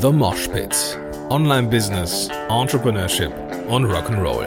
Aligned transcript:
The 0.00 0.10
Mosh 0.10 0.48
Pit. 0.48 0.98
Online 1.28 1.68
Business, 1.68 2.30
Entrepreneurship 2.48 3.32
und 3.68 3.84
Rock'n'Roll. 3.84 4.46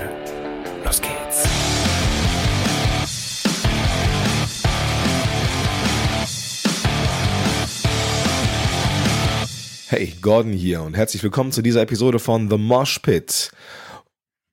Los 0.83 0.99
geht's. 0.99 1.43
Hey, 9.89 10.15
Gordon 10.21 10.53
hier 10.53 10.81
und 10.81 10.97
herzlich 10.97 11.21
willkommen 11.21 11.51
zu 11.51 11.61
dieser 11.61 11.81
Episode 11.83 12.17
von 12.17 12.49
The 12.49 12.57
Mosh 12.57 12.97
Pit. 12.97 13.51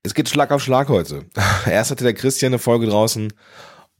Es 0.02 0.12
geht 0.12 0.28
Schlag 0.28 0.50
auf 0.50 0.62
Schlag 0.62 0.90
heute. 0.90 1.24
Erst 1.66 1.92
hatte 1.92 2.04
der 2.04 2.12
Christian 2.12 2.52
eine 2.52 2.58
Folge 2.58 2.84
draußen 2.84 3.32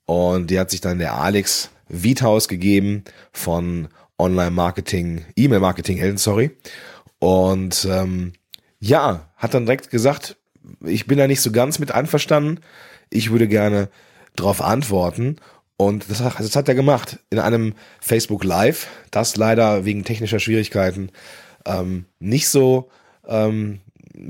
und 0.05 0.51
die 0.51 0.61
hat 0.61 0.71
sich 0.71 0.83
dann 0.83 0.99
der 0.99 1.15
Alex 1.15 1.71
Wiethaus 1.89 2.47
gegeben 2.47 3.05
von 3.33 3.89
Online-Marketing, 4.21 5.25
E-Mail-Marketing-Helden, 5.37 6.19
sorry. 6.19 6.51
Und 7.19 7.87
ähm, 7.91 8.33
ja, 8.79 9.31
hat 9.37 9.55
dann 9.55 9.67
direkt 9.67 9.91
gesagt, 9.91 10.37
ich 10.85 11.07
bin 11.07 11.19
da 11.19 11.27
nicht 11.27 11.41
so 11.41 11.51
ganz 11.51 11.79
mit 11.79 11.93
einverstanden. 11.93 12.61
Ich 13.11 13.31
würde 13.31 13.49
gerne 13.49 13.89
darauf 14.37 14.63
antworten. 14.63 15.37
Und 15.77 16.11
das, 16.11 16.19
das 16.19 16.57
hat 16.57 16.69
er 16.69 16.75
gemacht 16.75 17.19
in 17.31 17.39
einem 17.39 17.75
Facebook 18.01 18.45
Live, 18.45 18.89
das 19.11 19.37
leider 19.37 19.85
wegen 19.85 20.05
technischer 20.05 20.39
Schwierigkeiten 20.39 21.11
ähm, 21.67 22.07
nicht 22.19 22.49
so 22.49 22.91
ähm, 23.27 23.81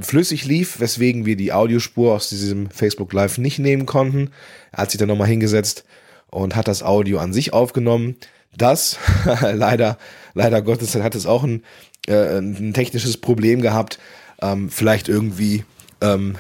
flüssig 0.00 0.44
lief, 0.44 0.80
weswegen 0.80 1.26
wir 1.26 1.36
die 1.36 1.52
Audiospur 1.52 2.14
aus 2.14 2.28
diesem 2.28 2.70
Facebook 2.70 3.12
Live 3.12 3.38
nicht 3.38 3.58
nehmen 3.58 3.86
konnten. 3.86 4.30
Er 4.72 4.82
hat 4.82 4.90
sich 4.90 4.98
dann 4.98 5.08
nochmal 5.08 5.28
hingesetzt 5.28 5.84
und 6.28 6.54
hat 6.54 6.68
das 6.68 6.82
Audio 6.82 7.18
an 7.18 7.32
sich 7.32 7.52
aufgenommen. 7.52 8.16
Das, 8.56 8.98
leider, 9.40 9.98
leider 10.34 10.62
Gottes, 10.62 10.94
hat 10.94 11.14
es 11.14 11.26
auch 11.26 11.44
ein, 11.44 11.62
äh, 12.06 12.38
ein 12.38 12.74
technisches 12.74 13.16
Problem 13.16 13.60
gehabt. 13.62 13.98
Ähm, 14.42 14.70
vielleicht 14.70 15.08
irgendwie 15.08 15.64
ähm, 16.00 16.36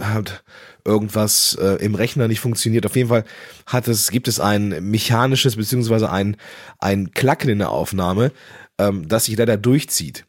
hat 0.00 0.42
irgendwas 0.84 1.56
äh, 1.60 1.76
im 1.84 1.94
Rechner 1.94 2.28
nicht 2.28 2.40
funktioniert. 2.40 2.86
Auf 2.86 2.96
jeden 2.96 3.08
Fall 3.08 3.24
hat 3.66 3.88
es, 3.88 4.10
gibt 4.10 4.28
es 4.28 4.40
ein 4.40 4.90
mechanisches 4.90 5.56
beziehungsweise 5.56 6.10
ein, 6.10 6.36
ein 6.78 7.12
Klacken 7.12 7.50
in 7.50 7.58
der 7.58 7.70
Aufnahme, 7.70 8.32
ähm, 8.78 9.06
das 9.08 9.26
sich 9.26 9.36
leider 9.36 9.56
durchzieht. 9.56 10.24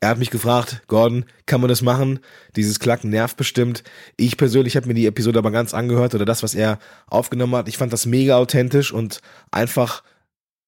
Er 0.00 0.10
hat 0.10 0.18
mich 0.18 0.30
gefragt, 0.30 0.82
Gordon, 0.88 1.24
kann 1.46 1.60
man 1.60 1.68
das 1.68 1.80
machen? 1.80 2.20
Dieses 2.54 2.78
Klacken 2.78 3.10
nervt 3.10 3.36
bestimmt. 3.36 3.82
Ich 4.16 4.36
persönlich 4.36 4.76
habe 4.76 4.88
mir 4.88 4.94
die 4.94 5.06
Episode 5.06 5.38
aber 5.38 5.50
ganz 5.50 5.72
angehört 5.72 6.14
oder 6.14 6.26
das, 6.26 6.42
was 6.42 6.54
er 6.54 6.78
aufgenommen 7.06 7.56
hat. 7.56 7.68
Ich 7.68 7.78
fand 7.78 7.92
das 7.92 8.04
mega 8.04 8.36
authentisch 8.36 8.92
und 8.92 9.20
einfach, 9.50 10.02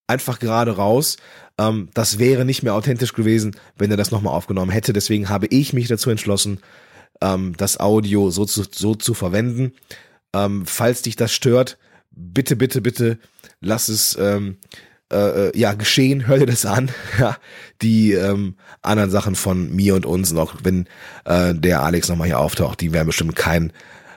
einfach 0.06 0.38
gerade 0.38 0.76
raus. 0.76 1.18
Ähm, 1.58 1.90
das 1.92 2.18
wäre 2.18 2.46
nicht 2.46 2.62
mehr 2.62 2.74
authentisch 2.74 3.12
gewesen, 3.12 3.54
wenn 3.76 3.90
er 3.90 3.98
das 3.98 4.10
nochmal 4.10 4.34
aufgenommen 4.34 4.70
hätte. 4.70 4.94
Deswegen 4.94 5.28
habe 5.28 5.46
ich 5.48 5.74
mich 5.74 5.88
dazu 5.88 6.08
entschlossen, 6.08 6.60
ähm, 7.20 7.54
das 7.56 7.78
Audio 7.80 8.30
so 8.30 8.46
zu, 8.46 8.64
so 8.70 8.94
zu 8.94 9.12
verwenden. 9.12 9.72
Ähm, 10.32 10.64
falls 10.64 11.02
dich 11.02 11.16
das 11.16 11.32
stört, 11.32 11.76
bitte, 12.10 12.56
bitte, 12.56 12.80
bitte 12.80 13.18
lass 13.60 13.88
es 13.88 14.16
ähm, 14.18 14.56
äh, 15.10 15.48
äh, 15.48 15.58
ja, 15.58 15.72
geschehen, 15.72 16.26
hör 16.26 16.38
dir 16.38 16.46
das 16.46 16.66
an. 16.66 16.90
Ja, 17.18 17.36
die 17.82 18.12
ähm, 18.12 18.56
anderen 18.82 19.10
Sachen 19.10 19.34
von 19.34 19.74
mir 19.74 19.94
und 19.94 20.06
uns, 20.06 20.32
noch 20.32 20.62
wenn 20.62 20.86
äh, 21.24 21.54
der 21.54 21.82
Alex 21.82 22.08
nochmal 22.08 22.28
hier 22.28 22.38
auftaucht, 22.38 22.80
die 22.80 22.92
werden 22.92 23.06
bestimmt 23.06 23.34
kein 23.34 23.72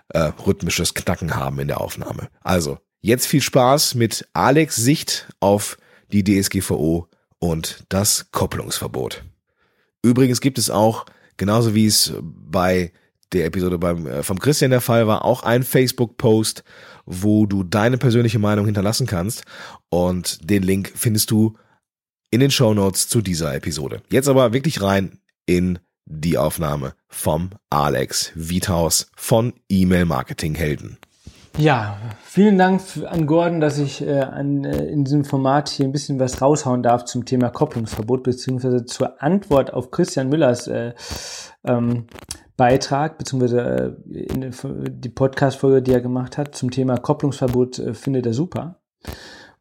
äh, 0.09 0.31
rhythmisches 0.45 0.94
Knacken 0.94 1.36
haben 1.36 1.59
in 1.59 1.67
der 1.67 1.81
Aufnahme. 1.81 2.28
Also, 2.42 2.78
jetzt 3.00 3.25
viel 3.25 3.42
Spaß 3.42 3.95
mit 3.95 4.28
Alex 4.34 4.75
Sicht 4.75 5.30
auf 5.39 5.78
die 6.12 6.23
DSGVO 6.23 7.08
und 7.39 7.86
das 7.89 8.28
Kopplungsverbot. 8.31 9.23
Übrigens 10.03 10.42
gibt 10.42 10.58
es 10.58 10.69
auch, 10.69 11.06
genauso 11.38 11.73
wie 11.73 11.88
es 11.88 12.14
bei 12.22 12.92
der 13.34 13.46
Episode 13.46 13.78
beim, 13.78 14.06
äh, 14.08 14.24
vom 14.24 14.40
Christian 14.40 14.72
der 14.72 14.82
Fall 14.82 15.08
war, 15.08 15.26
auch 15.26 15.44
ein 15.44 15.64
Facebook-Post, 15.64 16.64
wo 17.06 17.46
du 17.46 17.64
deine 17.64 17.97
persönliche 17.97 18.40
Meinung 18.40 18.66
hinterlassen 18.66 19.08
kannst. 19.08 19.44
Und 19.90 20.50
den 20.50 20.64
Link 20.64 20.92
findest 20.96 21.31
du 21.31 21.56
in 22.30 22.40
den 22.40 22.52
Show 22.52 22.74
Notes 22.74 23.08
zu 23.08 23.22
dieser 23.22 23.53
Episode. 23.56 24.02
Jetzt 24.09 24.30
aber 24.30 24.53
wirklich 24.53 24.81
rein 24.81 25.20
in 25.46 25.80
die 26.06 26.38
Aufnahme 26.38 26.94
vom 27.08 27.52
Alex 27.70 28.31
Wiethaus 28.36 29.12
von 29.16 29.53
E-Mail 29.70 30.06
Marketing 30.06 30.56
Helden. 30.56 30.97
Ja, 31.58 31.97
vielen 32.24 32.58
Dank 32.58 32.81
an 33.06 33.28
Gordon, 33.28 33.59
dass 33.59 33.78
ich 33.78 34.02
äh, 34.02 34.22
an, 34.22 34.64
äh, 34.64 34.86
in 34.86 35.03
diesem 35.03 35.25
Format 35.25 35.68
hier 35.68 35.86
ein 35.86 35.91
bisschen 35.91 36.18
was 36.18 36.41
raushauen 36.41 36.81
darf 36.81 37.03
zum 37.06 37.25
Thema 37.25 37.50
Kopplungsverbot 37.50 38.24
beziehungsweise 38.24 38.86
zur 38.86 39.22
Antwort 39.22 39.74
auf 39.74 39.91
Christian 39.91 40.30
Müllers 40.30 40.68
äh, 40.68 40.94
ähm, 41.66 42.08
Beitrag, 42.61 43.17
beziehungsweise 43.17 43.97
äh, 44.07 44.29
die 44.38 45.09
Podcast-Folge, 45.09 45.81
die 45.81 45.94
er 45.94 45.99
gemacht 45.99 46.38
hat 46.38 46.53
zum 46.53 46.69
Thema 46.69 46.95
Kopplungsverbot, 46.95 47.79
äh, 47.79 47.94
findet 47.95 48.27
er 48.27 48.35
super. 48.35 48.75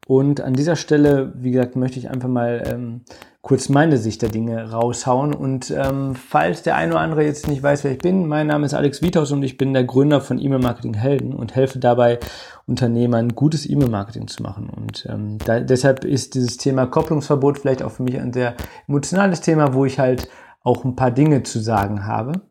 Und 0.06 0.42
an 0.42 0.52
dieser 0.52 0.76
Stelle, 0.76 1.32
wie 1.34 1.50
gesagt, 1.50 1.76
möchte 1.76 1.98
ich 1.98 2.10
einfach 2.10 2.28
mal 2.28 2.62
ähm, 2.66 3.00
kurz 3.40 3.70
meine 3.70 3.96
Sicht 3.96 4.20
der 4.20 4.28
Dinge 4.28 4.70
raushauen. 4.70 5.32
Und 5.32 5.70
ähm, 5.70 6.14
falls 6.14 6.62
der 6.62 6.76
eine 6.76 6.92
oder 6.92 7.00
andere 7.00 7.24
jetzt 7.24 7.48
nicht 7.48 7.62
weiß, 7.62 7.84
wer 7.84 7.92
ich 7.92 7.98
bin, 8.00 8.26
mein 8.26 8.48
Name 8.48 8.66
ist 8.66 8.74
Alex 8.74 9.00
Wiethaus 9.00 9.32
und 9.32 9.42
ich 9.44 9.56
bin 9.56 9.72
der 9.72 9.84
Gründer 9.84 10.20
von 10.20 10.38
E-Mail 10.38 10.60
Marketing 10.60 10.92
Helden 10.92 11.32
und 11.32 11.54
helfe 11.54 11.78
dabei, 11.78 12.18
Unternehmern 12.66 13.30
gutes 13.34 13.66
E-Mail-Marketing 13.66 14.28
zu 14.28 14.42
machen. 14.42 14.68
Und 14.68 15.06
ähm, 15.08 15.38
da, 15.38 15.60
deshalb 15.60 16.04
ist 16.04 16.34
dieses 16.34 16.58
Thema 16.58 16.84
Kopplungsverbot 16.84 17.60
vielleicht 17.60 17.82
auch 17.82 17.92
für 17.92 18.02
mich 18.02 18.20
ein 18.20 18.34
sehr 18.34 18.56
emotionales 18.88 19.40
Thema, 19.40 19.72
wo 19.72 19.86
ich 19.86 19.98
halt 19.98 20.28
auch 20.62 20.84
ein 20.84 20.96
paar 20.96 21.12
Dinge 21.12 21.44
zu 21.44 21.60
sagen 21.60 22.04
habe. 22.04 22.42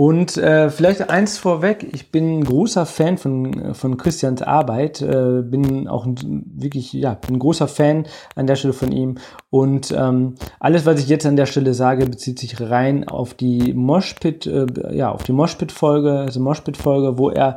Und 0.00 0.38
äh, 0.38 0.70
vielleicht 0.70 1.10
eins 1.10 1.36
vorweg, 1.36 1.86
ich 1.92 2.10
bin 2.10 2.38
ein 2.38 2.44
großer 2.44 2.86
Fan 2.86 3.18
von, 3.18 3.74
von 3.74 3.98
Christians 3.98 4.40
Arbeit, 4.40 5.02
äh, 5.02 5.42
bin 5.42 5.88
auch 5.88 6.06
ein, 6.06 6.42
wirklich, 6.54 6.94
ja, 6.94 7.12
bin 7.12 7.34
ein 7.34 7.38
großer 7.38 7.68
Fan 7.68 8.06
an 8.34 8.46
der 8.46 8.56
Stelle 8.56 8.72
von 8.72 8.92
ihm. 8.92 9.18
Und 9.50 9.92
ähm, 9.94 10.36
alles, 10.58 10.86
was 10.86 11.00
ich 11.00 11.08
jetzt 11.08 11.26
an 11.26 11.36
der 11.36 11.44
Stelle 11.44 11.74
sage, 11.74 12.06
bezieht 12.06 12.38
sich 12.38 12.62
rein 12.62 13.08
auf 13.08 13.34
die 13.34 13.74
Moshpit, 13.74 14.46
äh, 14.46 14.64
ja, 14.90 15.12
auf 15.12 15.24
die 15.24 15.32
Moshpit-Folge, 15.32 16.12
also 16.12 16.40
Moshpit-Folge, 16.40 17.18
wo 17.18 17.28
er, 17.28 17.56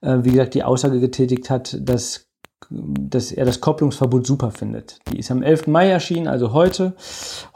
äh, 0.00 0.18
wie 0.22 0.30
gesagt, 0.30 0.54
die 0.54 0.62
Aussage 0.62 1.00
getätigt 1.00 1.50
hat, 1.50 1.76
dass 1.80 2.28
dass 2.70 3.32
er 3.32 3.46
das 3.46 3.60
Kopplungsverbot 3.60 4.24
super 4.24 4.52
findet. 4.52 5.00
Die 5.10 5.18
ist 5.18 5.32
am 5.32 5.42
11. 5.42 5.66
Mai 5.66 5.88
erschienen, 5.88 6.28
also 6.28 6.52
heute. 6.52 6.94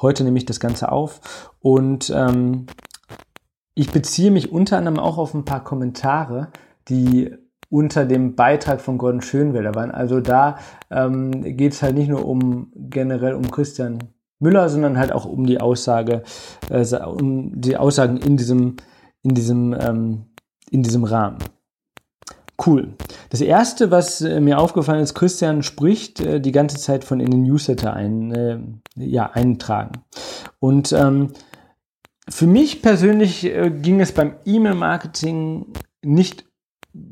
Heute 0.00 0.24
nehme 0.24 0.38
ich 0.38 0.44
das 0.44 0.58
Ganze 0.58 0.90
auf. 0.90 1.52
Und 1.60 2.12
ähm, 2.12 2.66
ich 3.74 3.90
beziehe 3.90 4.30
mich 4.30 4.52
unter 4.52 4.78
anderem 4.78 4.98
auch 4.98 5.18
auf 5.18 5.34
ein 5.34 5.44
paar 5.44 5.64
Kommentare, 5.64 6.48
die 6.88 7.34
unter 7.70 8.04
dem 8.04 8.36
Beitrag 8.36 8.80
von 8.80 8.98
Gordon 8.98 9.20
Schönwelder 9.20 9.74
waren. 9.74 9.90
Also 9.90 10.20
da 10.20 10.58
ähm, 10.90 11.56
geht 11.56 11.72
es 11.72 11.82
halt 11.82 11.96
nicht 11.96 12.08
nur 12.08 12.24
um 12.24 12.72
generell 12.76 13.34
um 13.34 13.50
Christian 13.50 13.98
Müller, 14.38 14.68
sondern 14.68 14.98
halt 14.98 15.12
auch 15.12 15.24
um 15.24 15.46
die 15.46 15.60
Aussage, 15.60 16.22
äh, 16.70 16.84
um 16.98 17.60
die 17.60 17.76
Aussagen 17.76 18.18
in 18.18 18.36
diesem, 18.36 18.76
in 19.22 19.34
diesem, 19.34 19.74
ähm, 19.80 20.26
in 20.70 20.82
diesem 20.82 21.04
Rahmen. 21.04 21.38
Cool. 22.64 22.94
Das 23.30 23.40
erste, 23.40 23.90
was 23.90 24.20
äh, 24.20 24.40
mir 24.40 24.60
aufgefallen 24.60 25.02
ist, 25.02 25.14
Christian 25.14 25.64
spricht 25.64 26.20
äh, 26.20 26.40
die 26.40 26.52
ganze 26.52 26.78
Zeit 26.78 27.02
von 27.02 27.18
in 27.18 27.30
den 27.30 27.42
Newsletter 27.42 27.92
ein, 27.92 28.32
äh, 28.32 28.58
ja, 28.94 29.30
eintragen. 29.32 30.04
Und 30.60 30.92
ähm, 30.92 31.32
für 32.28 32.46
mich 32.46 32.82
persönlich 32.82 33.44
äh, 33.44 33.70
ging 33.70 34.00
es 34.00 34.12
beim 34.12 34.36
E-Mail-Marketing 34.44 35.66
nicht, 36.02 36.46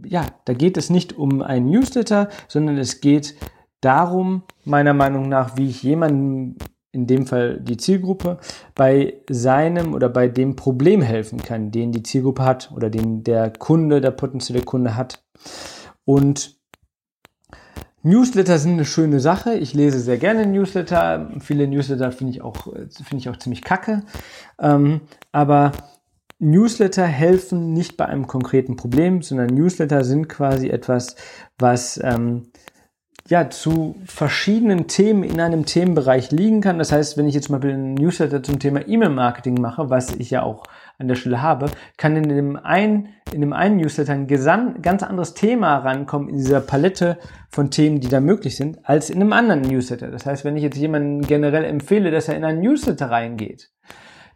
ja, 0.05 0.27
da 0.45 0.55
geht 0.55 0.77
es 0.77 0.91
nicht 0.91 1.17
um 1.17 1.43
ein 1.43 1.67
Newsletter, 1.67 2.29
sondern 2.49 2.79
es 2.79 3.01
geht 3.01 3.37
darum, 3.81 4.43
meiner 4.65 4.95
Meinung 4.95 5.29
nach, 5.29 5.57
wie 5.57 5.69
ich 5.69 5.83
jemandem, 5.83 6.57
in 6.93 7.07
dem 7.07 7.27
Fall 7.27 7.59
die 7.61 7.79
Zielgruppe, 7.79 8.39
bei 8.75 9.15
seinem 9.29 9.95
oder 9.95 10.11
bei 10.11 10.29
dem 10.29 10.57
Problem 10.57 11.01
helfen 11.01 11.43
kann, 11.43 11.71
den 11.71 11.91
die 11.91 12.03
Zielgruppe 12.03 12.45
hat 12.45 12.71
oder 12.75 12.91
den 12.91 13.25
der 13.25 13.51
Kunde, 13.51 14.01
der 14.03 14.11
potenzielle 14.11 14.63
Kunde 14.63 14.95
hat. 14.95 15.25
Und 16.05 16.62
Newsletter 18.03 18.59
sind 18.59 18.73
eine 18.73 18.85
schöne 18.85 19.21
Sache. 19.21 19.55
Ich 19.55 19.75
lese 19.75 20.01
sehr 20.01 20.19
gerne 20.19 20.47
Newsletter. 20.47 21.31
Viele 21.41 21.69
Newsletter 21.69 22.11
finde 22.11 22.33
ich 22.33 22.43
auch, 22.43 22.67
ich 23.17 23.29
auch 23.29 23.37
ziemlich 23.37 23.63
kacke. 23.63 24.03
Ähm, 24.59 25.03
aber 25.31 25.73
Newsletter 26.41 27.07
helfen 27.07 27.73
nicht 27.73 27.97
bei 27.97 28.07
einem 28.07 28.27
konkreten 28.27 28.75
Problem, 28.75 29.23
sondern 29.23 29.47
Newsletter 29.47 30.03
sind 30.03 30.29
quasi 30.29 30.69
etwas, 30.69 31.15
was 31.59 32.01
ähm, 32.03 32.49
ja, 33.29 33.49
zu 33.49 33.95
verschiedenen 34.05 34.89
Themen 34.89 35.23
in 35.23 35.41
einem 35.41 35.65
Themenbereich 35.65 36.33
liegen 36.33 36.61
kann. 36.61 36.79
Das 36.79 36.91
heißt, 36.91 37.17
wenn 37.17 37.29
ich 37.29 37.35
jetzt 37.37 37.51
mal 37.51 37.63
einen 37.63 37.95
Newsletter 37.95 38.43
zum 38.43 38.59
Thema 38.59 38.87
E-Mail-Marketing 38.87 39.61
mache, 39.61 39.91
was 39.91 40.13
ich 40.17 40.31
ja 40.31 40.43
auch 40.43 40.65
an 40.99 41.09
der 41.09 41.15
Stelle 41.15 41.43
habe, 41.43 41.71
kann 41.97 42.17
in 42.17 42.29
dem 42.29 42.57
einen, 42.57 43.09
in 43.33 43.41
dem 43.41 43.53
einen 43.53 43.77
Newsletter 43.77 44.13
ein 44.13 44.27
ganz 44.27 45.03
anderes 45.03 45.35
Thema 45.35 45.79
rankommen 45.79 46.29
in 46.29 46.37
dieser 46.37 46.61
Palette 46.61 47.19
von 47.51 47.71
Themen, 47.71 48.01
die 48.01 48.09
da 48.09 48.21
möglich 48.21 48.57
sind, 48.57 48.79
als 48.89 49.11
in 49.11 49.21
einem 49.21 49.33
anderen 49.33 49.63
Newsletter. 49.63 50.11
Das 50.11 50.27
heißt, 50.27 50.45
wenn 50.45 50.57
ich 50.57 50.63
jetzt 50.63 50.77
jemanden 50.77 51.23
generell 51.23 51.65
empfehle, 51.65 52.11
dass 52.11 52.29
er 52.29 52.37
in 52.37 52.45
einen 52.45 52.61
Newsletter 52.61 53.11
reingeht, 53.11 53.71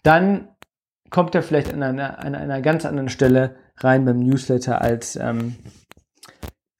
dann 0.03 0.49
kommt 1.11 1.35
er 1.35 1.43
vielleicht 1.43 1.73
an 1.73 1.82
einer, 1.82 2.19
an 2.19 2.35
einer 2.35 2.61
ganz 2.61 2.85
anderen 2.85 3.08
Stelle 3.08 3.56
rein 3.79 4.05
beim 4.05 4.19
Newsletter 4.19 4.81
als, 4.81 5.17
ähm, 5.17 5.56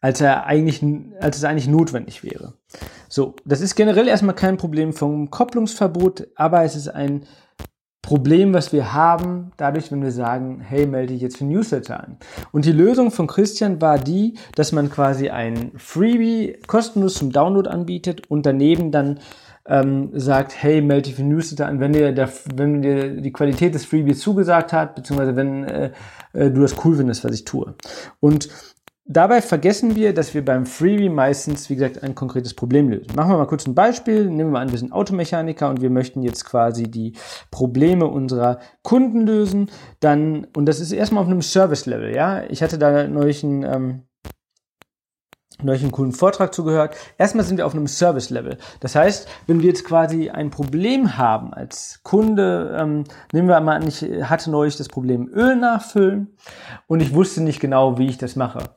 als 0.01 0.21
er 0.21 0.47
eigentlich, 0.47 0.85
als 1.21 1.37
es 1.37 1.45
eigentlich 1.45 1.69
notwendig 1.69 2.25
wäre. 2.25 2.55
So, 3.09 3.37
das 3.45 3.61
ist 3.61 3.77
generell 3.77 4.09
erstmal 4.09 4.35
kein 4.35 4.57
Problem 4.57 4.93
vom 4.93 5.31
Kopplungsverbot, 5.31 6.29
aber 6.35 6.65
es 6.65 6.75
ist 6.75 6.89
ein 6.89 7.25
Problem, 8.07 8.55
was 8.55 8.73
wir 8.73 8.93
haben, 8.93 9.51
dadurch, 9.57 9.91
wenn 9.91 10.01
wir 10.01 10.13
sagen, 10.13 10.61
hey, 10.61 10.87
melde 10.87 11.13
dich 11.13 11.23
jetzt 11.23 11.39
für 11.39 11.45
Newsletter 11.45 11.99
an. 11.99 12.19
Und 12.53 12.65
die 12.65 12.71
Lösung 12.71 13.11
von 13.11 13.27
Christian 13.27 13.81
war 13.81 13.99
die, 13.99 14.35
dass 14.55 14.71
man 14.71 14.91
quasi 14.91 15.29
ein 15.31 15.73
Freebie 15.77 16.57
kostenlos 16.69 17.15
zum 17.15 17.33
Download 17.33 17.69
anbietet 17.69 18.31
und 18.31 18.47
daneben 18.47 18.93
dann 18.93 19.19
ähm, 19.67 20.11
sagt, 20.13 20.55
hey, 20.63 20.83
melde 20.83 21.09
dich 21.09 21.17
für 21.17 21.25
Newsletter 21.25 21.67
an, 21.67 21.81
wenn 21.81 21.95
dir, 21.95 22.13
der, 22.13 22.31
wenn 22.55 22.81
dir 22.81 23.21
die 23.21 23.33
Qualität 23.33 23.75
des 23.75 23.85
Freebies 23.85 24.21
zugesagt 24.21 24.73
hat, 24.73 24.95
beziehungsweise 24.95 25.35
wenn 25.35 25.65
äh, 25.65 25.91
äh, 26.33 26.53
du 26.53 26.61
das 26.61 26.77
cool 26.85 26.95
findest, 26.97 27.25
was 27.25 27.35
ich 27.35 27.45
tue. 27.45 27.75
Und 28.21 28.49
Dabei 29.09 29.41
vergessen 29.41 29.95
wir, 29.95 30.13
dass 30.13 30.35
wir 30.35 30.45
beim 30.45 30.67
Freebie 30.67 31.09
meistens, 31.09 31.71
wie 31.71 31.77
gesagt, 31.77 32.03
ein 32.03 32.17
konkretes 32.17 32.55
Problem 32.55 32.89
lösen. 32.89 33.15
Machen 33.15 33.31
wir 33.31 33.39
mal 33.39 33.47
kurz 33.47 33.65
ein 33.65 33.77
Beispiel. 33.77 34.25
Nehmen 34.25 34.51
wir 34.51 34.55
mal 34.55 34.63
an, 34.63 34.73
wir 34.73 34.79
sind 34.81 34.91
Automechaniker 34.91 35.71
und 35.71 35.81
wir 35.81 35.91
möchten 35.91 36.25
jetzt 36.25 36.45
quasi 36.45 36.91
die 36.91 37.13
Probleme 37.53 38.09
unserer 38.09 38.59
Kunden 38.83 39.25
lösen. 39.25 39.71
Dann, 40.01 40.49
und 40.57 40.67
das 40.67 40.81
ist 40.81 40.91
erstmal 40.91 41.23
auf 41.23 41.29
einem 41.29 41.41
Service-Level, 41.41 42.17
ja. 42.17 42.43
Ich 42.49 42.65
hatte 42.65 42.79
da 42.79 43.07
neulich 43.07 43.45
einen, 43.45 43.63
ähm, 43.63 44.03
neulich 45.63 45.83
einen 45.83 45.93
coolen 45.93 46.11
Vortrag 46.11 46.53
zugehört. 46.53 46.97
Erstmal 47.17 47.45
sind 47.45 47.59
wir 47.59 47.67
auf 47.67 47.77
einem 47.77 47.87
Service-Level. 47.87 48.59
Das 48.81 48.97
heißt, 48.97 49.29
wenn 49.47 49.61
wir 49.61 49.69
jetzt 49.69 49.85
quasi 49.85 50.31
ein 50.31 50.51
Problem 50.51 51.17
haben 51.17 51.55
als 51.55 52.01
Kunde, 52.03 52.77
ähm, 52.77 53.05
nehmen 53.33 53.47
wir 53.47 53.61
mal 53.61 53.77
an, 53.77 53.87
ich 53.87 54.03
hatte 54.03 54.51
neulich 54.51 54.77
das 54.77 54.89
Problem 54.89 55.29
Öl 55.29 55.55
nachfüllen 55.55 56.37
und 56.89 57.01
ich 57.01 57.15
wusste 57.15 57.41
nicht 57.41 57.61
genau, 57.61 57.99
wie 57.99 58.09
ich 58.09 58.19
das 58.19 58.35
mache 58.35 58.77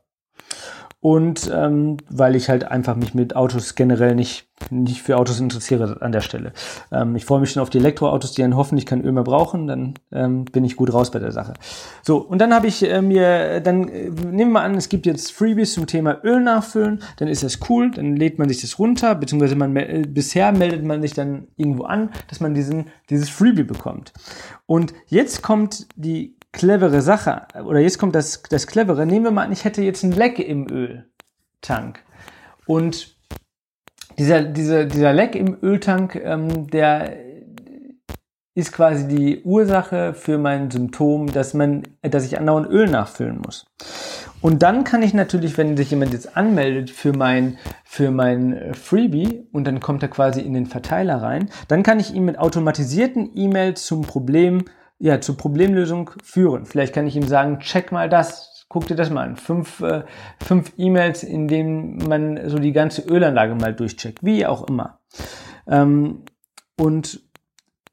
und 1.02 1.50
ähm, 1.54 1.98
weil 2.10 2.36
ich 2.36 2.50
halt 2.50 2.66
einfach 2.66 2.96
mich 2.96 3.14
mit 3.14 3.34
Autos 3.34 3.76
generell 3.76 4.16
nicht, 4.16 4.48
nicht 4.70 5.02
für 5.02 5.18
Autos 5.18 5.40
interessiere 5.40 6.02
an 6.02 6.12
der 6.12 6.20
Stelle. 6.20 6.52
Ähm, 6.92 7.16
ich 7.16 7.24
freue 7.24 7.40
mich 7.40 7.52
schon 7.52 7.62
auf 7.62 7.70
die 7.70 7.78
Elektroautos, 7.78 8.34
die 8.34 8.42
dann 8.42 8.58
hoffentlich 8.58 8.86
kein 8.86 9.02
Öl 9.02 9.14
mehr 9.14 9.24
brauchen, 9.24 9.68
dann 9.68 9.94
ähm, 10.12 10.44
bin 10.44 10.66
ich 10.66 10.76
gut 10.76 10.94
raus 10.94 11.10
bei 11.10 11.20
der 11.20 11.32
Sache. 11.32 11.54
So, 12.02 12.18
und 12.18 12.40
dann 12.40 12.54
habe 12.54 12.68
ich 12.68 12.84
äh, 12.84 13.02
mir, 13.02 13.62
dann 13.62 13.88
äh, 13.88 14.10
nehmen 14.10 14.52
wir 14.52 14.62
an, 14.62 14.76
es 14.76 14.90
gibt 14.90 15.06
jetzt 15.06 15.32
Freebies 15.32 15.74
zum 15.74 15.88
Thema 15.88 16.20
Öl 16.24 16.42
nachfüllen, 16.42 17.02
dann 17.18 17.30
ist 17.30 17.44
das 17.44 17.60
cool, 17.70 17.92
dann 17.92 18.18
lädt 18.18 18.38
man 18.38 18.50
sich 18.50 18.60
das 18.60 18.78
runter, 18.78 19.16
beziehungsweise 19.16 19.56
man 19.56 19.74
äh, 19.78 20.04
bisher 20.06 20.52
meldet 20.52 20.84
man 20.84 21.02
sich 21.02 21.14
dann 21.14 21.48
irgendwo 21.56 21.84
an, 21.84 22.10
dass 22.28 22.42
man 22.42 22.54
diesen, 22.54 22.88
dieses 23.10 23.30
Freebie 23.30 23.64
bekommt. 23.64 24.12
Und 24.66 24.94
jetzt 25.08 25.44
kommt 25.44 25.88
die 25.96 26.36
clevere 26.52 27.02
Sache, 27.02 27.44
oder 27.64 27.80
jetzt 27.80 28.00
kommt 28.00 28.16
das, 28.16 28.44
das 28.44 28.68
clevere, 28.68 29.06
nehmen 29.06 29.26
wir 29.26 29.32
mal 29.32 29.46
an, 29.46 29.52
ich 29.52 29.66
hätte 29.66 29.82
jetzt 29.82 30.04
ein 30.04 30.12
Leck 30.12 30.40
im 30.40 30.68
Öltank. 30.70 32.04
Und 32.66 33.16
dieser, 34.18 34.44
dieser, 34.44 34.86
dieser 34.86 35.14
Leck 35.14 35.36
im 35.36 35.58
Öltank, 35.62 36.16
ähm, 36.16 36.68
der 36.68 37.30
ist 38.56 38.74
quasi 38.74 39.08
die 39.08 39.42
Ursache 39.44 40.14
für 40.14 40.38
mein 40.38 40.70
Symptom, 40.70 41.32
dass 41.32 41.54
man, 41.54 41.84
dass 42.02 42.26
ich 42.26 42.38
andauernd 42.38 42.70
Öl 42.70 42.88
nachfüllen 42.88 43.40
muss. 43.40 43.66
Und 44.42 44.64
dann 44.64 44.84
kann 44.84 45.02
ich 45.02 45.14
natürlich, 45.14 45.58
wenn 45.58 45.76
sich 45.78 45.92
jemand 45.92 46.14
jetzt 46.14 46.38
anmeldet 46.38 46.90
für 46.90 47.14
mein, 47.14 47.58
für 47.84 48.12
mein 48.12 48.74
Freebie 48.74 49.48
und 49.52 49.66
dann 49.66 49.80
kommt 49.80 50.04
er 50.04 50.10
quasi 50.10 50.42
in 50.42 50.54
den 50.54 50.66
Verteiler 50.66 51.22
rein, 51.22 51.50
dann 51.68 51.84
kann 51.84 52.00
ich 52.00 52.14
ihm 52.14 52.26
mit 52.26 52.40
automatisierten 52.40 53.32
E-Mails 53.36 53.86
zum 53.86 54.02
Problem 54.02 54.66
ja, 55.00 55.22
zur 55.22 55.38
Problemlösung 55.38 56.12
führen. 56.24 56.66
Vielleicht 56.66 56.94
kann 56.94 57.08
ich 57.08 57.16
ihm 57.16 57.28
sagen, 57.28 57.60
check 57.60 57.92
mal 57.92 58.10
das, 58.10 58.66
guck 58.68 58.88
dir 58.88 58.96
das 58.96 59.10
mal 59.10 59.28
an. 59.28 59.36
Fünf, 59.38 59.82
äh, 59.82 60.04
fünf 60.42 60.74
E-Mails, 60.78 61.24
in 61.24 61.48
denen 61.48 61.98
man 62.08 62.50
so 62.50 62.60
die 62.60 62.74
ganze 62.74 63.02
Ölanlage 63.02 63.56
mal 63.56 63.74
durchcheckt, 63.74 64.24
wie 64.24 64.46
auch 64.46 64.68
immer. 64.68 65.00
Ähm, 65.68 66.24
und 66.78 67.29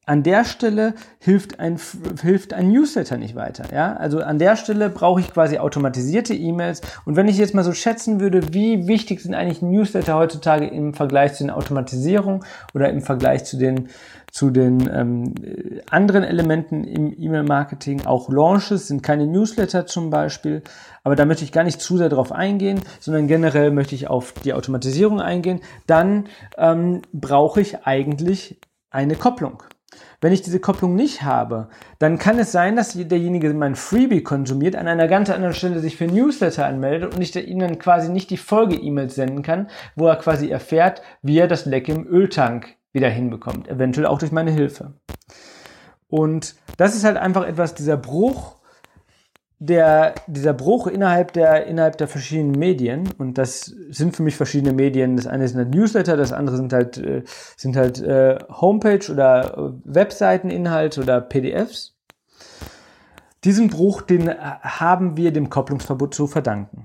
an 0.09 0.23
der 0.23 0.45
Stelle 0.45 0.95
hilft 1.19 1.59
ein, 1.59 1.81
hilft 2.23 2.55
ein 2.55 2.71
Newsletter 2.71 3.17
nicht 3.17 3.35
weiter. 3.35 3.65
Ja? 3.75 3.97
Also 3.97 4.21
an 4.21 4.39
der 4.39 4.55
Stelle 4.55 4.89
brauche 4.89 5.21
ich 5.21 5.33
quasi 5.33 5.59
automatisierte 5.59 6.33
E-Mails. 6.33 6.81
Und 7.05 7.17
wenn 7.17 7.27
ich 7.27 7.37
jetzt 7.39 7.55
mal 7.55 7.65
so 7.65 7.73
schätzen 7.73 8.21
würde, 8.21 8.55
wie 8.55 8.87
wichtig 8.87 9.21
sind 9.21 9.35
eigentlich 9.35 9.63
Newsletter 9.63 10.15
heutzutage 10.15 10.69
im 10.69 10.95
Vergleich 10.95 11.35
zu 11.35 11.43
den 11.43 11.51
Automatisierungen 11.51 12.45
oder 12.73 12.89
im 12.91 13.03
Vergleich 13.03 13.45
zu 13.45 13.59
den, 13.59 13.89
zu 14.31 14.51
den 14.51 14.89
ähm, 14.93 15.35
anderen 15.91 16.23
Elementen 16.23 16.85
im 16.85 17.13
E-Mail-Marketing, 17.13 18.07
auch 18.07 18.29
Launches 18.29 18.87
sind 18.87 19.03
keine 19.03 19.27
Newsletter 19.27 19.87
zum 19.87 20.11
Beispiel. 20.11 20.63
Aber 21.03 21.17
da 21.17 21.25
möchte 21.25 21.43
ich 21.43 21.51
gar 21.51 21.65
nicht 21.65 21.81
zu 21.81 21.97
sehr 21.97 22.11
drauf 22.11 22.31
eingehen, 22.31 22.81
sondern 23.01 23.27
generell 23.27 23.73
möchte 23.73 23.97
ich 23.97 24.07
auf 24.07 24.35
die 24.45 24.53
Automatisierung 24.53 25.21
eingehen. 25.21 25.63
Dann 25.89 26.27
ähm, 26.59 27.03
brauche 27.13 27.61
ich 27.61 27.85
eigentlich 27.85 28.61
eine 28.91 29.17
Kopplung. 29.17 29.65
Wenn 30.21 30.33
ich 30.33 30.43
diese 30.43 30.61
Kopplung 30.61 30.95
nicht 30.95 31.23
habe, 31.23 31.69
dann 31.99 32.19
kann 32.19 32.39
es 32.39 32.51
sein, 32.51 32.75
dass 32.75 32.95
derjenige 32.95 33.53
mein 33.55 33.77
Freebie 33.77 34.23
konsumiert, 34.23 34.75
an 34.75 34.89
einer 34.89 35.09
ganz 35.09 35.31
anderen 35.31 35.55
Stelle 35.55 35.81
sich 35.81 35.97
für 35.97 36.07
Newsletter 36.07 36.67
anmeldet 36.67 37.15
und 37.15 37.23
ich 37.23 37.37
ihnen 37.37 37.61
dann 37.61 37.79
quasi 37.79 38.11
nicht 38.11 38.31
die 38.31 38.37
Folge-E-Mails 38.37 39.15
senden 39.15 39.43
kann, 39.43 39.69
wo 39.95 40.07
er 40.09 40.17
quasi 40.17 40.49
erfährt, 40.51 41.03
wie 41.23 41.39
er 41.39 41.49
das 41.49 41.67
Leck 41.67 41.89
im 41.89 42.07
Öltank 42.07 42.77
wieder 42.93 43.09
hinbekommt, 43.09 43.69
eventuell 43.69 44.07
auch 44.07 44.19
durch 44.19 44.33
meine 44.33 44.51
Hilfe. 44.51 44.95
Und 46.09 46.57
das 46.77 46.95
ist 46.95 47.05
halt 47.05 47.17
einfach 47.17 47.47
etwas, 47.47 47.75
dieser 47.75 47.97
Bruch 47.97 48.56
der, 49.59 50.15
dieser 50.27 50.53
Bruch 50.53 50.87
innerhalb 50.87 51.33
der, 51.33 51.67
innerhalb 51.67 51.97
der 51.97 52.09
verschiedenen 52.09 52.59
Medien, 52.59 53.09
und 53.19 53.39
das 53.39 53.65
sind 53.91 54.15
für 54.15 54.23
mich 54.23 54.37
verschiedene 54.37 54.75
Medien, 54.75 55.17
das 55.17 55.27
eine 55.27 55.49
sind 55.49 55.59
halt 55.59 55.75
Newsletter, 55.75 56.17
das 56.17 56.33
andere 56.33 56.57
sind 56.57 56.73
halt, 56.73 56.99
äh, 56.99 57.23
sind 57.57 57.77
halt 57.77 58.03
äh, 58.03 58.39
Homepage 58.51 59.11
oder 59.11 59.57
äh, 59.57 59.73
Webseiteninhalte 59.85 61.01
oder 61.01 61.21
PDFs. 61.21 61.97
Diesen 63.45 63.69
Bruch, 63.69 64.03
den 64.03 64.29
haben 64.29 65.17
wir 65.17 65.33
dem 65.33 65.51
Kopplungsverbot 65.51 66.15
zu 66.15 66.27
verdanken. 66.27 66.85